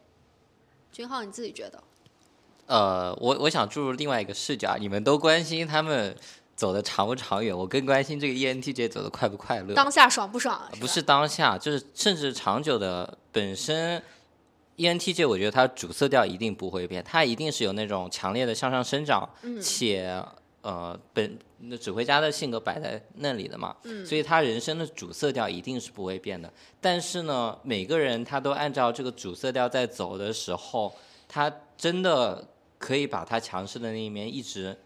[0.92, 1.84] 君浩你自己觉得？
[2.68, 6.16] 呃，我我想注入另外一个视角，你们都关心他们
[6.56, 9.74] 走的长不长远，我更关心这个 E ENTJ 走的快不快乐。
[9.74, 10.58] 当下爽不爽？
[10.58, 14.02] 吧不是当下，就是甚至长久的本身
[14.78, 19.30] ，ENTJ 我觉得它主色调一定不会变，它一定是有那种强烈的向上生长，
[19.62, 20.24] 且
[20.62, 26.52] 呃本那指挥家的性格摆在那里的嘛，所以他人生的主色调一定是不会变的。
[26.82, 30.94] 但是呢，每个人他都按照这个主色调在走的时候，
[31.28, 34.78] 他真的可以把他强势的那一面一直，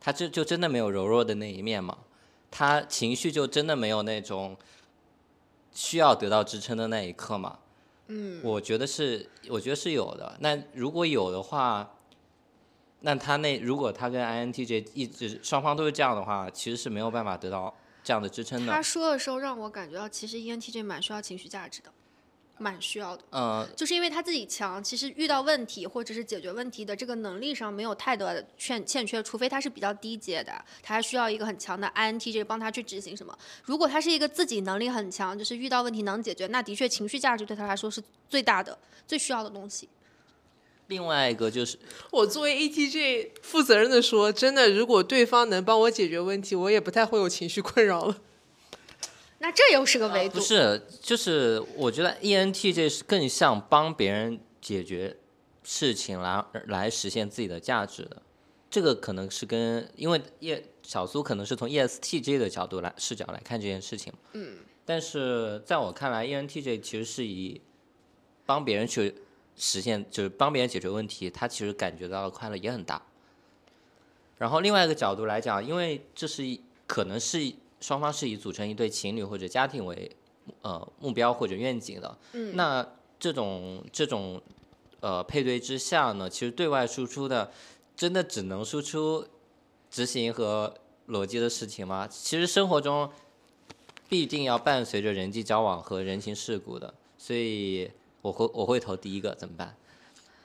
[0.00, 1.98] 他就就真的没有柔弱的那一面嘛？
[2.50, 4.56] 他情绪就真的没有那种
[5.72, 7.58] 需要得到支撑的那一刻嘛？
[8.08, 10.36] 嗯，我觉得是，我觉得是有的。
[10.40, 11.94] 那如果有的话，
[13.00, 18.82] 那他那如果他跟 INTJ 一直双方都是这样的话，其实是没有办法得到这样的支撑的他。
[18.82, 21.90] 说的时候让我感觉到，其实 E ENTJ 蛮需要情绪价值的，
[22.58, 23.22] 蛮需要的。
[23.30, 33.36] 呃，就是因为他自己强，其实遇到问题或者是解决问题的这个能力上没有太多的欠欠缺，除非他是比较低阶的，他还需要一个很强的 INTJ 帮他去执行什么。
[33.64, 39.88] 如果他是一个自己能力很强，就是遇到问题能解决，那的确情绪价值对他来说是最大的、最需要的东西。
[40.88, 41.78] 另外一个就是
[42.10, 48.18] 我作为 ATJ 负责任的说，真的，如果对方能帮我解决问题，我也不太会有情绪困扰了。
[49.42, 50.36] 那这又是个维度。
[50.36, 55.16] 不是，就是我觉得 E ENTJ 是更像帮别人解决
[55.64, 58.22] 事情来来实现自己的价值的。
[58.70, 67.60] 这个可能是跟因为叶小苏可能是从 E ESTJ 的角度来视角来看这件事情，嗯，但是在我看来，E ENTJ 其实是以
[68.46, 69.12] 帮别人去
[69.56, 73.02] 实现，就是帮别人解决问题，他其实感觉到的快乐也很大。
[74.38, 80.10] 然后另外一个角度来讲，因为这是一可能是双方是以组成一对情侣或者家庭为
[80.62, 82.86] 呃目标或者愿景的，嗯，那
[83.20, 84.40] 这种这种
[85.00, 87.52] 呃配对之下呢，其实对外输出的
[87.94, 89.26] 真的只能输出
[89.90, 90.72] 执行和
[91.08, 92.08] 逻辑的事情吗？
[92.08, 93.10] 其实生活中
[94.08, 97.90] 必定要伴随着人际交往和人情世故的，所以
[98.22, 99.76] 我会我会投第一个，怎么办？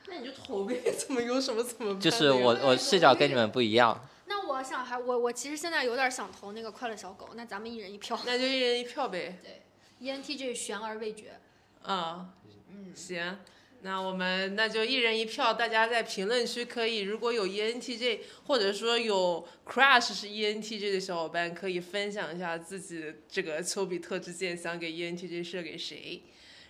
[0.08, 2.00] 那你就投呗， 怎么有什么怎么办？
[2.02, 8.20] 就是我我视角跟你们不一样，那我想还我我其实现在有点想投那个快乐小狗，那咱们一人一票。
[8.26, 9.40] 那就一人一票呗。
[9.42, 9.62] 对
[10.02, 11.40] ENTJ 悬而未决。
[11.82, 12.34] 啊，
[12.70, 13.40] 嗯，行，
[13.82, 26.22] 那我们那就一人一票，大家在评论区可以，如果有 E ENTJ 或者说有 crush 是 E ENTJ 的小伙伴，可以分享一下自己这个丘比特之箭想给 E ENTJ 射给谁。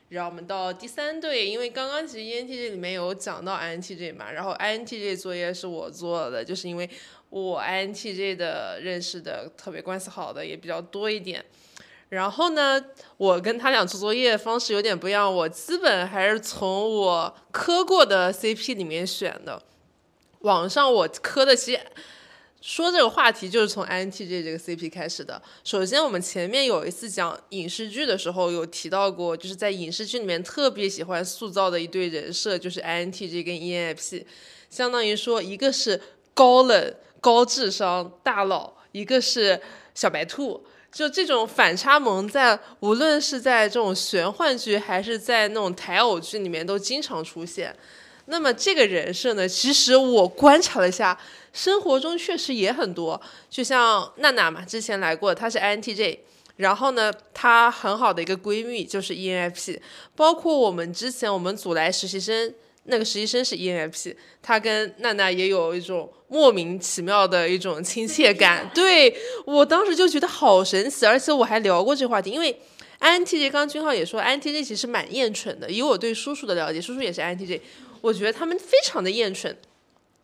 [0.09, 6.89] 然后我们到第三队，因为刚刚其实 E ENTJ 里面有讲到 INTJ 嘛，然后 INTJ 作业是我做的，就是因为
[7.29, 11.43] 我 INTJ 的认识的特别关系好的也比较多一点。
[12.09, 12.81] 然后呢，
[13.17, 19.61] 我跟他俩做作业方式有点不一样，我基本还是从我磕过的 CP 里面选的。
[20.39, 21.81] 网上我磕的，其实
[22.61, 25.41] 说这个话题就是从 INTJ 这个 CP 开始的。
[25.65, 34.23] 首先，我们前面有一次讲影视剧的时候有提到过，就是在影视剧里面特别喜欢塑造的一对人设，就是 INTJ 跟 ENFP，
[34.69, 35.99] 相当于说一个是
[36.33, 39.61] 高冷、高智商大佬，一个是
[39.93, 40.63] 小白兔。
[40.89, 47.75] 就这种反差萌在，无论是在这种玄幻剧，还是在那种台偶剧里面，都经常出现。
[48.27, 51.17] 那么这个人设呢，其实我观察了一下，
[51.53, 53.21] 生活中确实也很多。
[53.49, 56.19] 就像娜娜嘛，之前来过，她是 INTJ，
[56.55, 59.79] 然后呢，她很好的一个闺蜜就是 ENFP，
[60.15, 62.53] 包括我们之前我们组来实习生
[62.87, 68.69] 那个实习生是 ENFP，他跟娜娜也有一种莫名其妙的一种亲切感。
[68.73, 72.59] 对我当时就觉得好神奇，而且我还聊过这个话题，因为
[72.99, 75.69] INTJ 刚刚君浩也说，INTJ 其实蛮厌蠢的。
[75.69, 77.61] 以我对叔叔的了解，叔叔也是 INTJ，
[78.01, 79.55] 我觉得他们非常的厌蠢。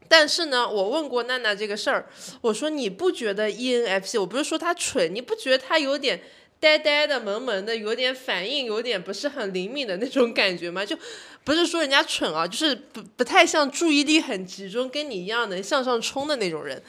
[0.08, 2.08] 但是呢，我问过娜娜这个事儿，
[2.42, 4.20] 我说你不觉得 ENFP？
[4.20, 6.22] 我不是说他蠢，你不觉得他有点？
[6.64, 10.86] 呆呆的、萌萌的，有点反应，有点不是很灵敏的那种感觉嘛？
[10.86, 10.98] 就
[11.44, 16.82] 不是说人家蠢啊，就是不不太像注意力很集中，跟你一样能向上冲的那种人。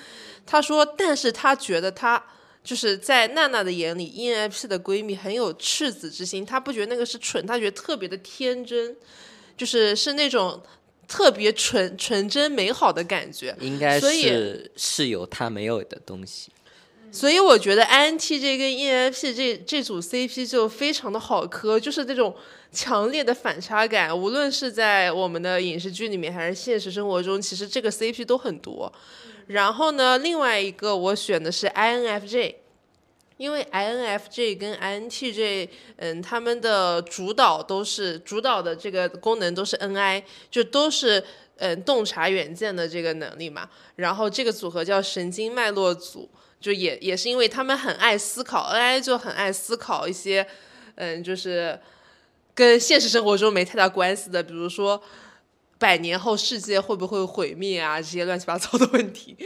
[0.47, 2.25] 他说，但是他觉得他
[2.63, 8.97] 就是在娜娜的眼里，ENFP 的闺蜜很有赤子之心，他不觉得那个是蠢，他觉得特别的天真，
[9.57, 10.63] 就是是那种
[11.09, 13.57] 特别纯纯真美好的感觉。
[13.59, 16.53] 应该是是有他没有的东西。
[17.15, 22.35] 所以我觉得 INTJ 跟 ENFP 这这组 CP 就非常的好磕，就是那种
[22.73, 28.93] 强烈的反差感，无论是在我们的影视剧里面还是现实生活中，其实这个 CP 都很多。
[29.47, 32.57] 然后呢，另外一个我选的是 INFJ，
[33.37, 41.23] 因为 INFJ 跟 INTJ，嗯，他们的主导都是主导的这个功能都是 NI，就都是
[41.59, 43.71] 嗯洞察远见的这个能力嘛。
[43.95, 46.29] 然后这个组合叫神经脉络组。
[46.65, 50.47] 就也也是因为他们很爱思考，NI 就很爱思考一些，
[50.95, 51.79] 嗯，就是
[52.55, 55.03] 跟现实生活中没太大关系的，比如说
[55.79, 59.37] 百年后世界会不会毁灭啊这些乱七八糟的问题。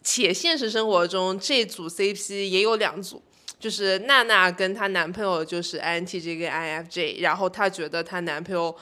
[0.00, 3.20] 且现实生活中这组 CP 也有两组，
[3.58, 8.72] 就是娜娜跟她男朋友就是 INTJ 跟 I F J，然后她觉得她男朋友。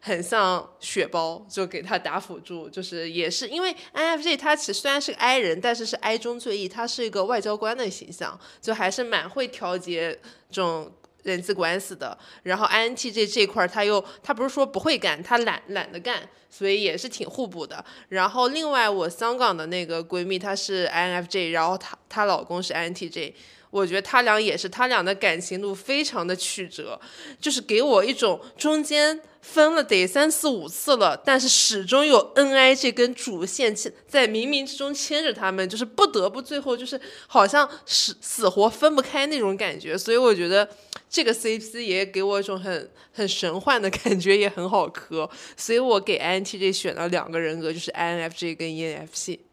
[0.00, 10.18] 很像血包，就给他打辅助，就是也是因为 INFJ 他其实虽然是个 I 人，但是是 I 中最 E，他是一个外交官的形象，就还是蛮会调节
[10.50, 10.90] 这种
[11.24, 12.16] 人际关系的。
[12.44, 17.84] 然后 INTJ 这块儿他又他不是说不会干，他懒懒得干，所以也是挺互补的。
[18.08, 23.34] 然后另外我香港的那个闺蜜她是 INFJ，然后她她老公是 INTJ。
[23.70, 26.98] 我觉得他俩也是，他俩的感情路非常的曲折，
[27.38, 40.68] 就是给我一种中间分了得三四五次了，但是始终有 N I 这根主线牵在冥冥之中牵着他们，就是不得不最后就是好像死死活分不开那种感觉，所以我觉得
[41.08, 49.02] 这个 C P 也给我一种很很神幻的感觉，也很好磕，所以我给 I N T J 选了两个人格，就是 I N F J 跟 E N
[49.02, 49.47] F P。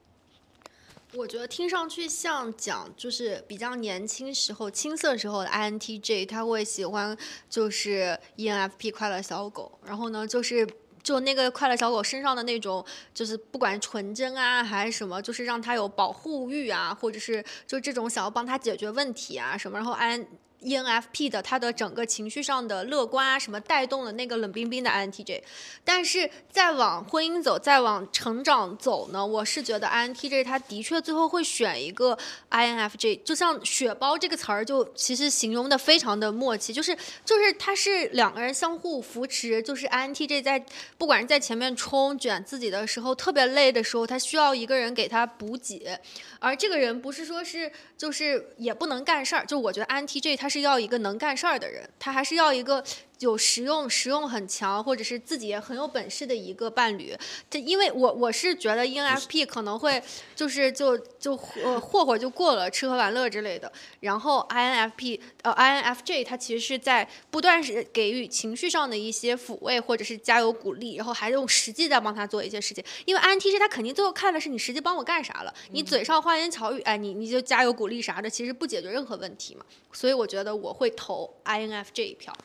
[1.16, 7.18] 我觉得听上去像讲，就是比较年轻时候、青涩时候的 INTJ，他会喜欢
[7.50, 10.68] 就是 ENFP 快乐小狗，然后呢，就是
[11.02, 20.26] 就那个快乐小狗身上的那种，就是不管纯真啊还是什么，就是让他有保护欲啊，或者是就这种想要帮他解决问题啊什么，然后 I。
[20.66, 25.40] ENFP 的他的整个情绪上的乐观啊，什么带动了那个冷冰冰的 INTJ，
[25.84, 32.18] 但是再往婚姻走，再往成长走呢，我是觉得 INTJ 他的确最后会选一个
[32.50, 40.66] INFJ，就像血包这个词儿，就其实形容的非常的默契，就是就是他是两个人相互扶持，就是 INTJ 在
[40.98, 45.96] 不管是在前面冲卷自己的时候，特别累的时候，他需要一个人给他补给，
[46.40, 50.55] 而这个人不是说是就是也不能干事儿，就我觉得 INTJ 他是。
[50.56, 52.82] 是要一个能干事儿的人，他还是要一个。
[53.20, 57.16] 有实用、实用很强，或者是自己也很有本事的一个伴侣。
[57.50, 60.02] 这因为我我是觉得 ENFP 可能会
[60.36, 63.72] 就是就就呃霍霍就过了，吃喝玩乐之类的。
[64.02, 72.84] 然后 INFP 呃 INFJ 它其实是在不断是给予情绪上的一些抚慰，或者是加油鼓励，然后还用实际在帮他做一些事情。
[73.06, 79.66] 因为 INTJ 他肯定最后看的是你实际帮我干啥了，你嘴上花言巧语，哎你你就加油鼓励啥的，其实不解决任何问题嘛。
[79.94, 82.36] 所以我觉得我会投 INFJ 一票。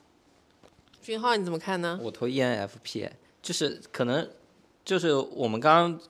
[1.02, 1.98] 君浩，你怎么看呢？
[2.02, 3.08] 我投 ENFP，
[3.42, 4.28] 就是可能
[4.84, 6.00] 就是我们刚刚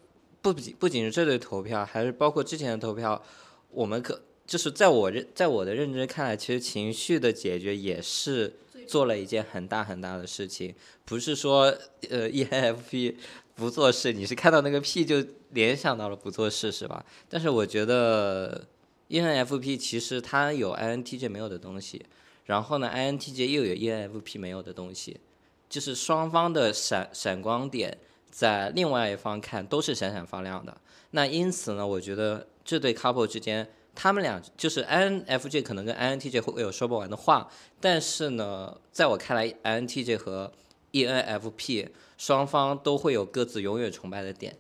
[0.43, 3.23] 不仅不仅是这对投票，还是包括之前的投票，
[3.71, 8.53] 我们可就是在我认在我的认知看来，其实情绪的解决也是
[8.89, 10.75] 做了一件很大很大的事情，
[11.05, 11.73] 不是说
[12.09, 13.15] 呃 ENFP
[13.55, 17.05] 不做事，你是看到那个 P 就联想到了不做事是吧？
[17.29, 18.67] 但是我觉得
[19.09, 22.05] ENFP 其实它有 INTJ 没有的东西。
[22.51, 25.21] 然后呢，INTJ 又有 ENFP 没有的东西，
[25.69, 27.97] 就是双方的闪闪光点
[28.29, 30.77] 在另外一方看都是闪闪发亮的。
[31.13, 37.49] 那因此呢，我觉得这对 couple 之间，他们俩就是 INFJ 可能跟 INTJ 会有说不完的话，
[37.81, 40.53] 但是呢，在我看来，INTJ 和
[40.91, 44.59] ENFP 双方都会有各自永远崇拜的点，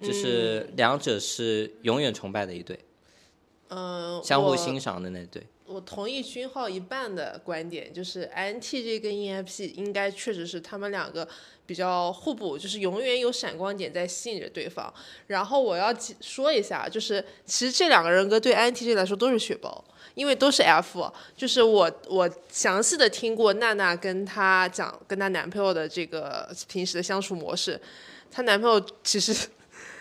[0.00, 2.78] 就是两者是永远崇拜的一对。
[3.68, 5.46] 嗯，相互欣赏的那对。
[5.66, 11.26] 我同意君浩一半的观点，就是 INTJ 跟 ENFP 应该确实是他们两个
[11.66, 14.92] 比较互补，就是永远有闪光点在吸引着对方。
[15.28, 19.82] 然后我要说一下，就是其实这两个人格对 INTJ 来说都是血包，
[20.14, 21.10] 因为都是 F。
[21.34, 27.80] 就是我我详细的听过娜娜跟她讲跟她男朋友的这个平时的相处模式，
[28.30, 29.34] 她男朋友其实。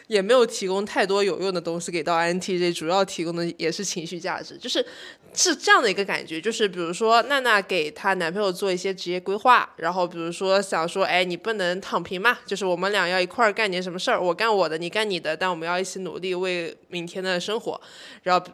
[0.08, 4.86] 也没有提供太多有用的东西给到 INTJ，主要提供的也是情绪价值，就是
[5.34, 6.40] 是这样的一个感觉。
[6.40, 17.80] 就是比如说娜娜给她男朋友做一些职业规划，然后比如说想说，哎，你不能躺平嘛，就是我们俩要一块儿干点什么事儿，我干我的，你干你的，但我们要一起努力为明天的生活。
[18.24, 18.46] 然后，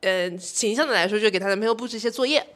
[0.00, 2.46] 嗯、形象的来说，就给她男朋友布置一些作业，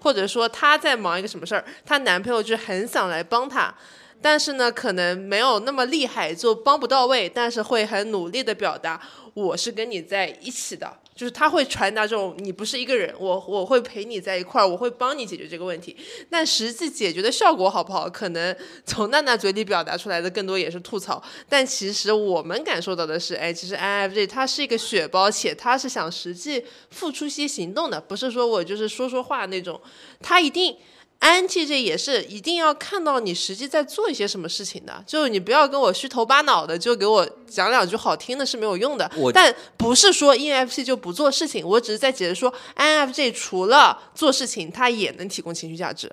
[0.00, 3.74] 或者说她在忙一个什么事儿，她男朋友就很想来帮她。
[4.22, 9.00] 但是呢，可能没有那么厉害，就帮不到位，但是会很努力的表达
[9.34, 15.96] 我是跟你在一起的，就是他会传达这种你不是一个人，我我会陪你在一块儿，我会帮你解决这个问题。
[16.28, 18.54] 但实际解决的效果好不好，可能
[18.84, 21.22] 从娜娜嘴里表达出来的更多也是吐槽。
[21.48, 29.80] 但其实我们感受到的是，哎，其实 INFJ 他是一个血包，且他是想实际付出些行动的，不是说我就是说说话那种，
[30.20, 30.76] 他一定。
[31.20, 39.32] INTJ 也是一定要看到你实际在做一些什么事情的，就是你不要跟我虚头巴脑的，就给我讲两句好听的是没有用的我。
[39.32, 46.12] 但不是说 ENFP 就不做事情，我只是在解释说 INFJ 除了做事情，它也能提供情绪价值。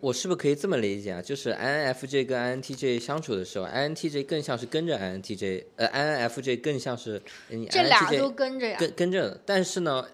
[0.00, 1.22] 我是不是可以这么理解啊？
[1.22, 10.04] 就是 INFJ 跟 INTJ 相处的时候，INTJ 更像是跟着 INTJ，呃，INFJ 更像是你这俩都跟着呀，跟跟着，但是呢，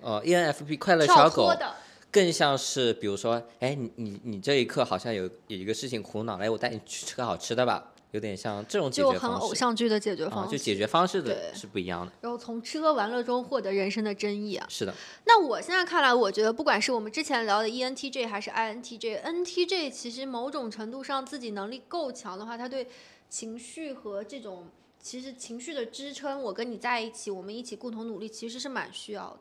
[0.00, 1.74] 呃，ENFP 快乐小狗脱的。
[2.16, 12.12] 更像是，比如说，哎，你你你这一刻好像有有一个事情苦恼，来，我带你去吃个好吃的吧，有点像这种解就很决方式偶像剧的解决啊，方式，就解决方式的对是不一样的。
[12.22, 14.66] 然后从吃喝玩乐中获得人生的真意啊。
[14.70, 14.94] 是的，
[15.26, 22.86] 那我现在看来，我觉得不管是我们之前聊的 E ENTJ 还是 INTJ，NTJ 其实某种程度上自己能力够强的话，他对
[23.28, 24.68] 情绪和这种
[25.02, 29.40] 其实情绪的支撑，我跟你在一起，我们一起共同努力，其实是蛮需要的。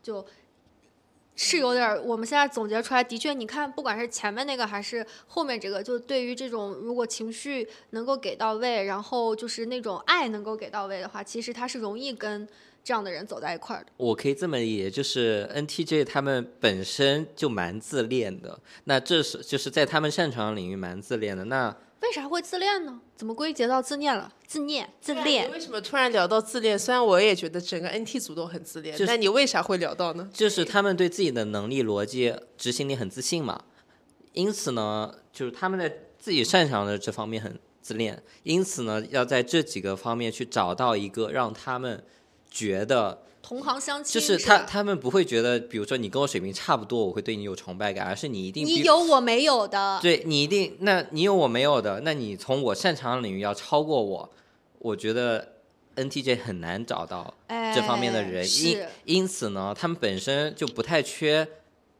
[0.00, 0.24] 就
[1.40, 12.46] 是有点，我们现在总结出来，的确，你看，不管是前面那个还是后面这个，就对于这种如果情绪能够给到位，然后就是那种爱能够给到位的话，其实他是容易跟
[12.82, 13.92] 这样的人走在一块儿的。
[13.98, 21.44] 我可以这么理解，就是 NTJ 他们本身就蛮自恋的，那这是就是在他们擅长领域蛮自恋的。
[21.44, 23.00] 那为啥会自恋呢？
[23.16, 24.32] 怎么归结到自恋了？
[24.46, 26.78] 自恋、自你恋，为什么突然聊到自恋？
[26.78, 30.30] 虽然我也觉得整个 NT 组都很自恋，就是但你为啥会聊到呢？
[30.32, 33.64] 就是他们对自己的能力、逻辑、执行力很自信嘛，
[34.32, 42.02] 因此呢，就是他们在自己擅长的这方面很自恋，因此呢，要在这几个方面去找到一个让他们
[42.50, 54.30] 觉得，同行相亲就是他他们不会觉得，比如说你跟我水平差不多，我会对你有崇拜感，而是你一定你有我没有的，对你一定，那你有我没有的，那你从我擅长的领域要超过我，
[54.80, 55.54] 我觉得
[55.96, 57.32] NTJ 很难找到
[57.74, 58.46] 这方面的人，哎
[59.06, 61.48] 因因此呢，他们本身就不太缺，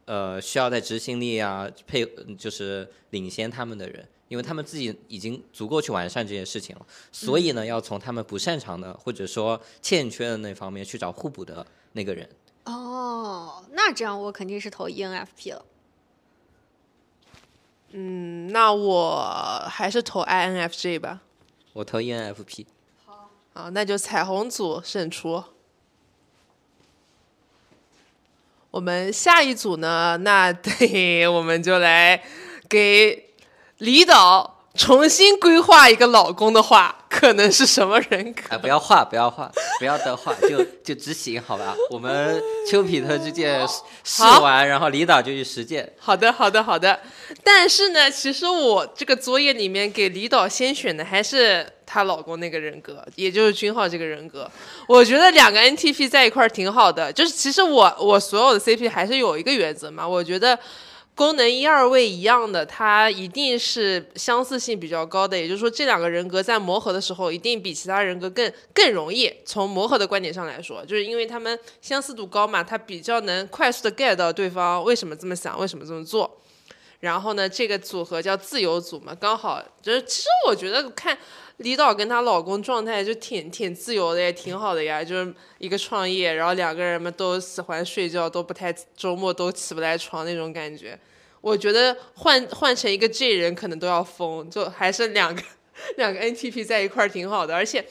[0.05, 2.05] 呃，需要在执行力啊配
[2.37, 12.29] 就是领先他们的人，因为他们自己已经足够去完善这些事情了，所以呢，要从他们不擅长的或者说欠缺的那方面去找互补的那个人。
[12.65, 15.65] 哦，那这样我肯定是投 E ENFP 了。
[17.91, 21.21] 嗯，那我还是投 INFJ 吧。
[21.73, 22.67] 我投 E ENFP。
[23.05, 25.43] 好，那就彩虹组胜出。
[28.69, 30.17] 我们下一组呢？
[30.17, 32.23] 那 对，我们就来
[32.69, 33.28] 给
[33.79, 38.41] 李导重新规划一个老公的话，可能是什么人格？
[38.55, 41.75] 啊，不要画，不要画，不要的画，就就执行，好吧？
[41.89, 43.67] 我们丘比特之箭
[44.03, 45.91] 试完，然后李导就去实践。
[45.97, 46.99] 好的，好的，好的。
[47.43, 54.49] 但是呢，其实我这个作业里面给李导先选的还是她老公那个人格，也就是君浩这个人格。
[54.87, 57.11] 我觉得两个 NTP 在一块儿挺好的。
[57.11, 60.57] 就是其实我我所有的 CP 还是有一个原则嘛，我觉得
[61.19, 65.37] 功能一二位一样的，它一定是相似性比较高的。
[65.37, 69.29] 也就是说，这两个人格在磨合的时候，一定比其他人格更更容易。
[69.43, 76.39] 从磨合的观点上来说，就是因为他们相似度高嘛，他比较能快速的 get 到对方为什么这么想，为什么这么做。
[77.01, 81.17] 然后呢，这个组合叫自由组嘛，刚好就是，其实我觉得看
[81.59, 85.03] 李导跟她老公状态就挺挺自由的，也挺好的呀。
[85.03, 90.97] 就是一个创业，然后两个人嘛都喜欢睡觉，都不太周末都起不来床那种感觉。
[91.41, 95.41] 我觉得换换成一个 J 人可能都要疯，就还是两个
[95.97, 97.85] 两个 NTP 在一块儿挺好的，而且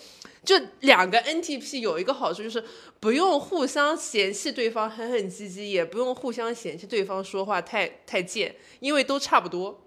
[0.45, 2.63] 就两个 NTP 有一个好处就是
[3.01, 9.79] 不用互相嫌弃对方哼哼唧唧，也不用互相嫌弃对方说话太太贱，因为都差不多，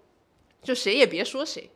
[0.62, 1.68] 就谁也别说谁。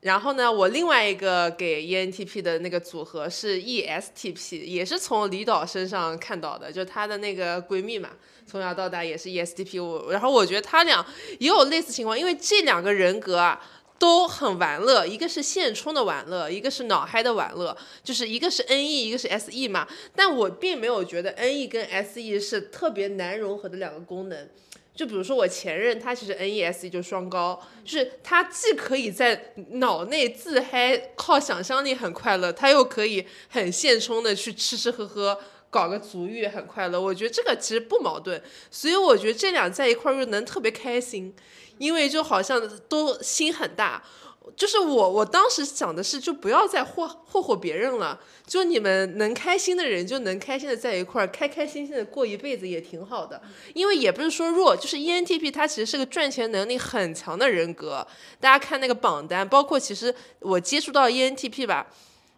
[0.00, 8.10] 然后呢，我另外一个给 ENTP 的那个组合是 ESTP，也是从李导身上看到的，就她的那个闺蜜嘛，
[8.46, 9.82] 从小到大也是 ESTP。
[9.82, 11.04] 我然后我觉得他俩
[11.40, 13.60] 也有类似情况，因为这两个人格啊
[13.98, 19.88] 都很玩乐，一个是现充的玩乐，一个是脑嗨的玩乐，就是一个是 NE，一个是 SE 嘛。
[20.14, 24.48] 但我并没有觉得 NE 跟 SE 是特别难融合的两个功能。
[24.98, 35.38] 就比如说我前任，他其实 NESE 就双高，就是他既可以在脑内自嗨，靠想象力很快乐，他又可以很现充的去吃吃喝喝，
[35.70, 37.00] 搞个足浴很快乐。
[37.00, 38.42] 我觉得这个其实不矛盾，
[38.72, 41.32] 所以我觉得这俩在一块儿又能特别开心，
[41.78, 44.02] 因为就好像都心很大。
[44.56, 53.40] 就是我，我当时想的是，就不要再霍霍霍别人了，就你们能开心的人就能开心的在一块儿，开开心心的过一辈子也挺好的。
[53.74, 58.06] 因为也不是说弱，就是 ENTP 他其实是个赚钱能力很强的人格。
[58.40, 61.86] 大家看那个榜单，包括其实我接触到 ENTP 吧，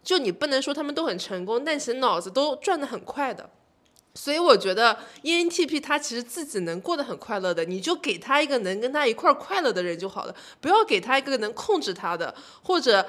[0.03, 3.49] 就你不能说他们都很成功，但其实脑子都转得很快的。
[4.13, 13.07] 所以我觉得 ENTP 他其实自己能过得很快乐的，你就给他一个能跟他一块快乐的人就好了，不要给他一个能控制他的，或者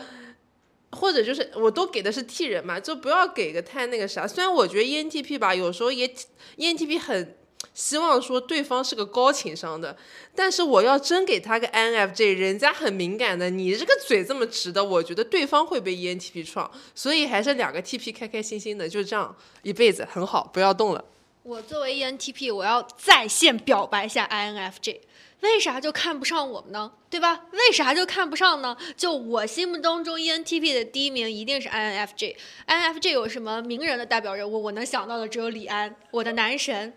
[0.90, 4.28] 或者就是我都给的是 T 人嘛，就不要给个太那个啥。
[4.28, 6.14] 虽然我觉得 ENTP 吧，有时候也
[6.56, 7.36] ENTP 很
[7.74, 9.96] 希望说对方是个高情商的，
[10.34, 21.02] 但是我要真给他个 INFJ，人家很敏感的，你这个嘴这么直的，我觉得对方会被 ENTP 创，所以还是两个 TP 开开心心的，就这样一辈子很好，不要动了。
[21.44, 25.00] 我作为 ENTP，我要在线表白一下 INFJ，
[25.40, 26.92] 为啥就看不上我们呢？
[27.10, 27.46] 对吧？
[27.52, 28.76] 为啥就看不上呢？
[28.96, 32.36] 就我心目当中 ENTP 的第一名一定是 INFJ。
[32.68, 34.62] INFJ 有什么名人的代表人物？
[34.62, 36.92] 我能想到的只有李安，我的男神。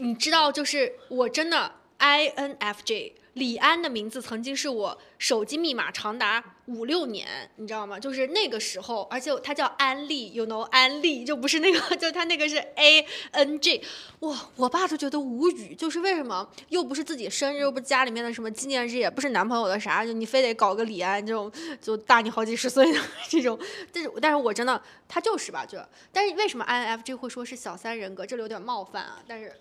[0.00, 3.12] 你知道，就是我真的 INFJ。
[3.34, 7.98] 李安的名字曾经是我手机密码长达五六年，你知道吗？
[7.98, 13.80] 就是那个时候，而且他叫安利，you know 安利，就不是那个， 就他那个是 A N G，
[14.18, 23.56] 哇，我爸都觉得无语，就是为什么又不是自己生日，又不是家里面的什么纪念日，也不是男朋友的啥，就你非得搞个李安这种，就大你好几十岁的这种，
[23.92, 25.78] 但是但是我真的他就是吧，就
[26.12, 29.54] 但是为什么 I N F J 会说是小三人格，这里有点冒犯啊，但是。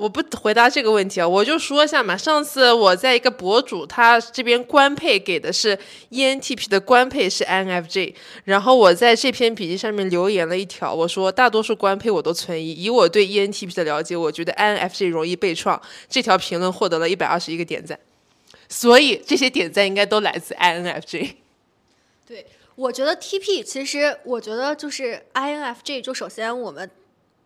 [0.00, 2.16] 我不回答这个问题啊，我就说一下嘛。
[2.16, 5.78] 上次我在一个博主，他这边官配给的是
[6.10, 15.78] ENTP 的官配是 INFJ，然后我在这篇笔记上面留言了一条，我说大多数官配我都存疑，以我对 ENTP 的了解，我觉得 INFJ 容易被创。
[16.08, 18.00] 这条评论获得了一百二十一个点赞，
[18.70, 21.32] 所以这些点赞应该都来自 INFJ。
[22.26, 26.90] 对，我觉得 TP 其实我觉得就是 INFJ，就首先我们。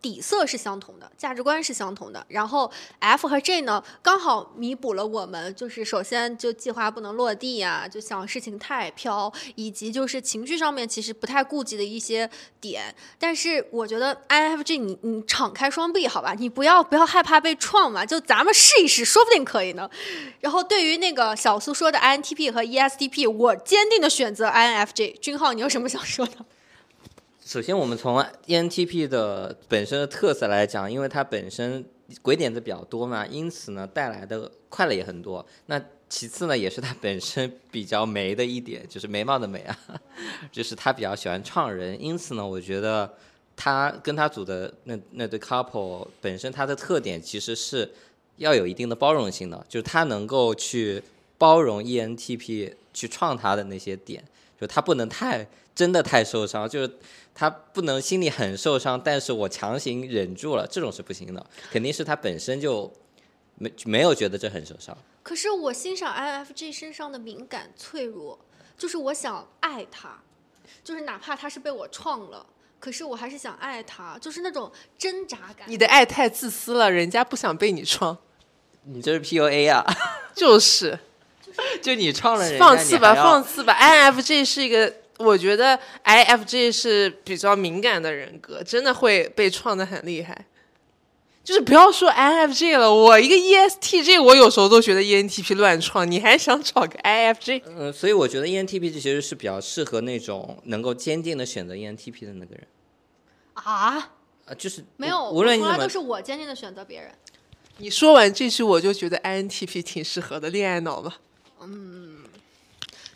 [0.01, 2.23] 底色是相同的，价值观是相同的。
[2.29, 12.29] 然后 F 和 J 呢，刚好弥补了我们就是首先就计划不能落地呀，就想事情太飘，以及就是情绪上面其实不太顾及的一些
[12.61, 12.93] 点。
[13.17, 19.89] 但是我觉得 INFJ 你你敞开双臂好吧，你不要不要害怕被创嘛，就咱们试一试，说不定可以呢。
[20.39, 25.19] 然后对于那个小苏说的 INTP 和 ESTP，我坚定的选择 INFJ。
[25.19, 26.33] 君浩，你有什么想说的？
[27.45, 28.17] 首先，我们从
[28.47, 31.85] ENTP 的本身的特色来讲，因为它本身
[32.23, 35.45] 鬼点子比较多嘛，因此呢带来的快乐也很多。
[35.67, 35.79] 那
[36.09, 39.77] 其次呢，也是它本身比较美的一点，就是眉毛的美啊，
[40.51, 41.95] 就是他比较喜欢创人。
[42.01, 43.13] 因此呢，我觉得
[43.55, 47.87] 他跟他组的那那对 couple 本身它的特点其实是
[48.37, 51.03] 要有一定的包容性的，就是他能够去
[51.37, 54.23] 包容 ENTP 去创他的那些点，
[54.59, 56.91] 就他不能太真的太受伤，就是。
[57.37, 61.45] 他不能心里很受伤，但是我强行忍住了，这种是不行的。
[61.69, 62.89] 肯定是他本身就
[63.55, 64.97] 没没有觉得这很受伤。
[65.21, 68.39] 可是我欣赏 infg 身上的敏感脆弱，
[68.77, 70.17] 就是我想爱他，
[70.81, 72.45] 就是哪怕他是被我创了，
[72.79, 75.69] 可是我还是想爱他，就是那种挣扎感。
[75.69, 78.17] 你的爱太自私了，人家不想被你创。
[78.83, 79.83] 你这是 PUA 啊？
[80.33, 80.97] 就是，
[81.81, 83.73] 就你唱了人放肆吧，放肆吧。
[83.79, 84.93] INFJ 是一个。
[85.17, 90.45] 我觉得 I F J 是比较敏感的人格，真的会被创的很厉害。
[91.41, 97.39] 就是不要说 I F J 了，我一个 E S T J，我有时候都觉得 E N T P 乱创，你还想找个 I F
[97.41, 97.63] J？
[97.65, 102.67] 嗯，所以我觉得 E N T P 其实是比较适合那种能够坚定的选择 E N T P 的那个人。
[103.53, 104.11] 啊？
[104.47, 107.09] 啊，就是没有，无论从来都是我坚定的选择别人。
[107.77, 111.13] 你说完这句，我就觉得 I N T P 挺适合的恋爱脑嘛。
[111.67, 112.17] 嗯。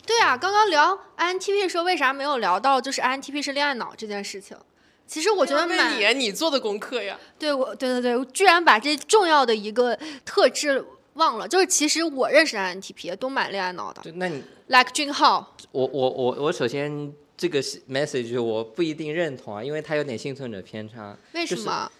[0.06, 4.56] 对啊，刚刚聊 INTP 的时候，为啥没有聊到就是 INTP 是恋爱脑这件事情？
[5.06, 7.18] 其实我觉得你啊，你做的功课呀。
[7.38, 10.84] 对我，对对对，我居然把这重要的一个特质
[11.14, 11.46] 忘了。
[11.46, 15.54] 就是其实我认识的 INTP 都蛮恋爱脑的对那你，like 俊浩。
[15.72, 21.16] 我我我我首先这个 message 我不一定认同啊，因为它有点幸存者偏差。
[21.32, 21.90] 为什么？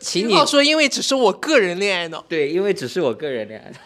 [0.00, 3.78] 请你你说，因为只是我个人恋爱脑，对，因为只是我个人恋爱脑。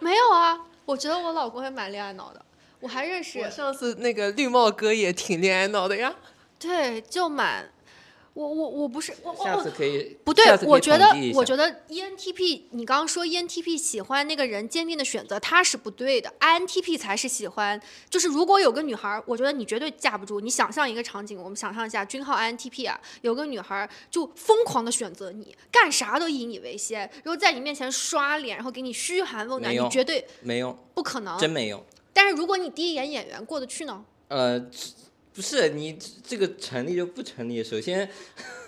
[0.00, 0.58] 没有啊，
[0.90, 2.44] 我觉得我老公也蛮恋爱脑的。
[2.80, 6.12] 我还认识我，上次那个绿帽哥也挺恋爱脑的呀。
[6.58, 7.70] 对，就蛮，
[8.40, 17.80] 我我我不是我我下可以不对我觉得我觉得 E ENTP，你刚刚说 E ENTP 喜欢那个人坚定的选择，他是不对的，INTP 才是喜欢。
[18.08, 20.40] 就是如果有个女孩儿，我觉得你绝对架不住。
[20.40, 31.38] 你想象一个场景，我们想象一下，君浩 INTP 啊，有个女孩儿就疯狂的选择你，干啥都以你为先，然后在你面前刷脸，然后给你嘘寒问暖，你绝对没用，不可能。
[31.38, 31.84] 真没用。
[32.12, 34.04] 但是如果你第一眼演员过得去呢？
[34.28, 34.64] 呃，
[35.32, 37.62] 不是你这个成立就不成立。
[37.62, 38.08] 首先，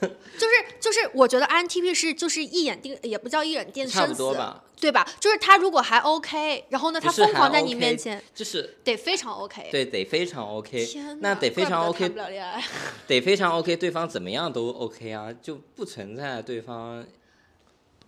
[0.01, 0.09] 就
[0.49, 5.07] 是就是，我觉得 INTP 是就是一眼定，也不叫一眼定差不生死，多吧，对吧？
[5.19, 9.69] 就是他如果还 OK，然后呢，他疯狂在你面前，就是得非常 OK。
[9.71, 12.63] 对得非常 OK，天哪那得非常 OK，谈不了恋爱。
[13.07, 17.05] 得非常 OK，对方怎么样都 OK 啊，就不存在对方。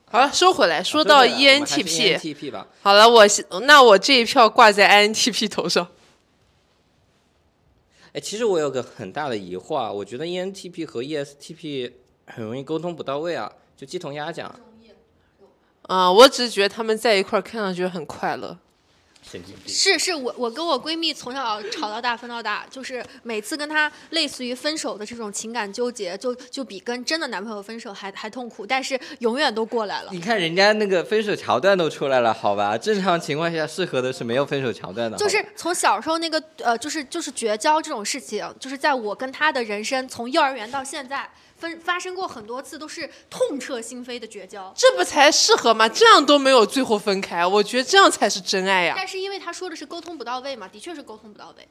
[0.07, 5.89] 好了，收回来，说到 ENTP，，ENTP 吧，好了，我是那我这一票挂在 INTP 头上。
[8.15, 11.91] 哎，其实我有个很大的疑惑啊，我觉得 ENTP 和 ESTP
[12.27, 14.55] 很容易沟通不到位啊，就鸡同鸭讲，
[15.83, 18.57] 啊、我只是觉得他们在一块儿看上去很快乐。
[19.31, 19.75] 神经病。
[19.75, 30.11] 是是，我我跟我闺蜜从小吵到大，分到大，就是每次跟她类似于分手的这种情感纠结，就就比跟真的男朋友分手还还痛苦，但是永远都过来了。
[30.13, 32.77] 你看人家那个分手桥段都出来了，好吧？
[32.77, 44.73] 正常情况下适合的是没有分手桥段的，就是从小时候那个呃，就是就是绝交这种事情，就是在我跟他的人生从幼儿园到现在分发生过很多次，都是痛彻心扉的绝交。
[44.77, 45.89] 这不才适合吗？
[45.89, 48.95] 这样都没有最后分开，我觉得这样才是真爱呀。
[48.97, 51.69] 但是因为他说的是沟通不到位嘛，的确是沟通不到位。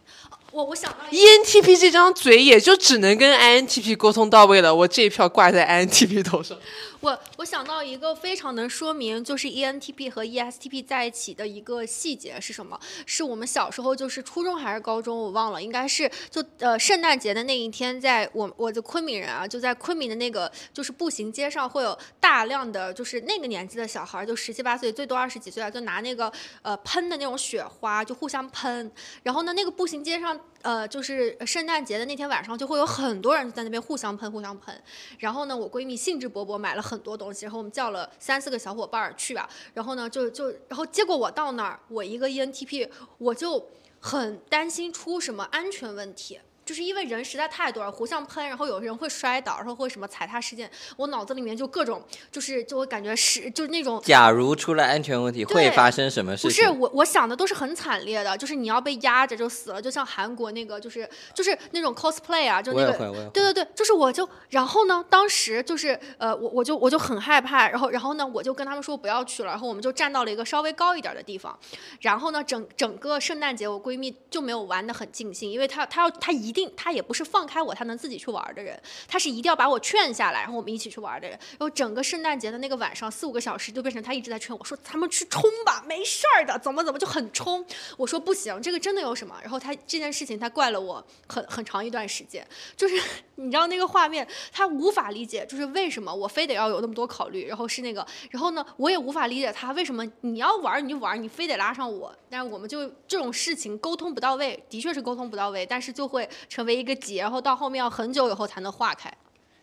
[0.52, 6.58] 我我想到 ENTP 这张嘴也就只能跟 INTP 沟通到位了，我这一票挂在 INTP 头上。
[7.00, 12.80] 我我想到一个非常能说明就是 E ENTP 和 ESTP 在一起的一个细节是什么？
[13.06, 28.92] 是我们小时候就是初中还是高中我忘了，应该是就呃圣诞节的那一天，在我我的昆明人啊，就在昆明的那个就是步行街上会有大量的就是那个年纪的小孩，就十七八岁，最多二十几岁啊，就拿那个呃喷的那种雪花就互相喷，
[29.24, 30.40] 然后呢那个步行街上。
[30.64, 34.74] 呃，就是圣诞节的那天晚上，就会有很多人在那边互相喷，互相喷。
[35.20, 39.50] 然后呢，我闺蜜兴致勃勃买了很多东西，然后我们叫了三四个小伙伴儿去吧。
[39.74, 43.70] 然后呢，就就然后结果我到那儿，我一个 ENTP，我就
[44.00, 46.40] 很担心出什么安全问题。
[46.66, 56.66] 就是因为人实在太多了，互相喷，然后有人会摔倒，然后会什么踩踏事件，我脑子里面就各种，就是就会感觉是就是那种假如出了安全问题，会发生什么事情？
[56.68, 62.94] 不是我，我想的都是很惨烈的，就是你要被压着就死了，就像韩国那个，就是就是那种 cosplay 啊，就那个。
[63.34, 71.58] 对对对，就是我就，然后呢，当时就是呃，我我就我就很害怕，然后然后呢，我就跟他们说不要去了，然后我们就站到了一个稍微高一点的地方，
[72.00, 87.66] 然后呢，整整个圣诞节我闺蜜就没有玩的很尽兴，因为她她要她一定他也不是放开我他能自己去玩的人，他是一定要把我劝下来，然后我们一起去玩的人，然后整个圣诞节的那个晚上四五个小时就变成他一直在劝我说咱们去冲吧，没事儿的，怎么怎么就很冲，
[87.98, 89.36] 我说不行，这个真的有什么？
[89.42, 92.48] 然后他这件事情他怪了我很很长一段时间，
[92.78, 93.02] 就是
[93.36, 109.12] 你知道那个画面，他无法理解，就是为什么我非得要有那么多考虑，然后是那个，然后呢，我也无法理解他为什么你要玩你就玩，你非得拉上我，但是我们就这种事情沟通不到位，的确是沟通不到位，但是就会成为一个结，然后到后面要很久以后才能化开。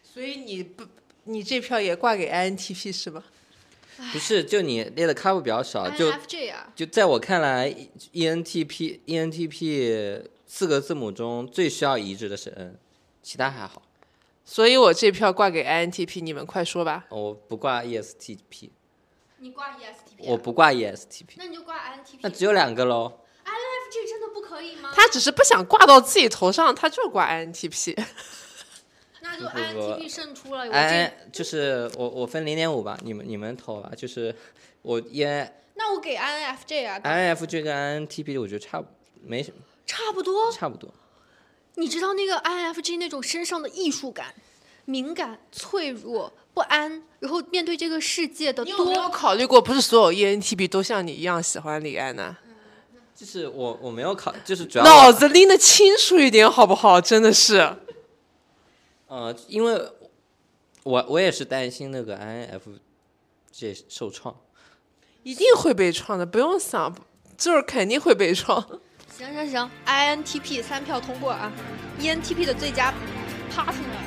[0.02, 0.84] 所以你不，
[1.24, 3.22] 你这票也挂给 INTP 是吧？
[4.12, 7.70] 不是，就你列的 cover 比较少，就 INFJ 啊，就在我看来
[8.14, 12.78] ，ENTP ENTP 四个字母中最需要移植的是 N，
[13.22, 13.82] 其他还好。
[14.42, 17.04] 所以我这票挂给 INTP，你们快说吧。
[17.10, 18.70] 我不挂 E ESTP，
[19.38, 22.18] 你挂 ESTP，、我不挂 E ESTP，那你就挂 INTP。
[22.22, 23.20] 那只有两个喽。
[23.44, 24.29] INFJ 真的不
[24.60, 24.90] 可以吗？
[24.94, 27.96] 他只是不想挂到自己头上，他就挂 INTP。
[29.22, 30.60] 那就 INTP 胜出了。
[30.60, 34.34] 我这 I 就是我我分零点五吧，你们你们投吧，就是
[34.82, 35.24] 我 E
[35.74, 38.86] 那我给 INFJ 啊，INFJ 跟 INTP 我觉得差不
[39.24, 39.56] 没什么
[39.86, 40.52] 差不多。
[40.52, 40.92] 差不多。
[41.76, 44.34] 你知道那个 INFJ 那种身上的艺术感、
[44.84, 52.36] 敏感、脆弱、不安，然后面对这个世界的你有没有多，考虑过，不是所有 ENTP 都像你一样喜欢李安呢？
[53.20, 56.98] 就是我我没有考，就是主要脑子拎得清楚一点好不好？
[56.98, 57.76] 真的是，
[59.08, 59.78] 呃，因为
[60.84, 64.34] 我我也是担心那个 INFJ 受创。
[65.22, 66.96] 一定会被创的，不用想，
[67.36, 68.58] 就是肯定会被创。
[69.14, 71.52] 行行行，INTP 三票通过啊
[72.00, 72.94] ！ENTP 的最佳
[73.54, 73.99] partner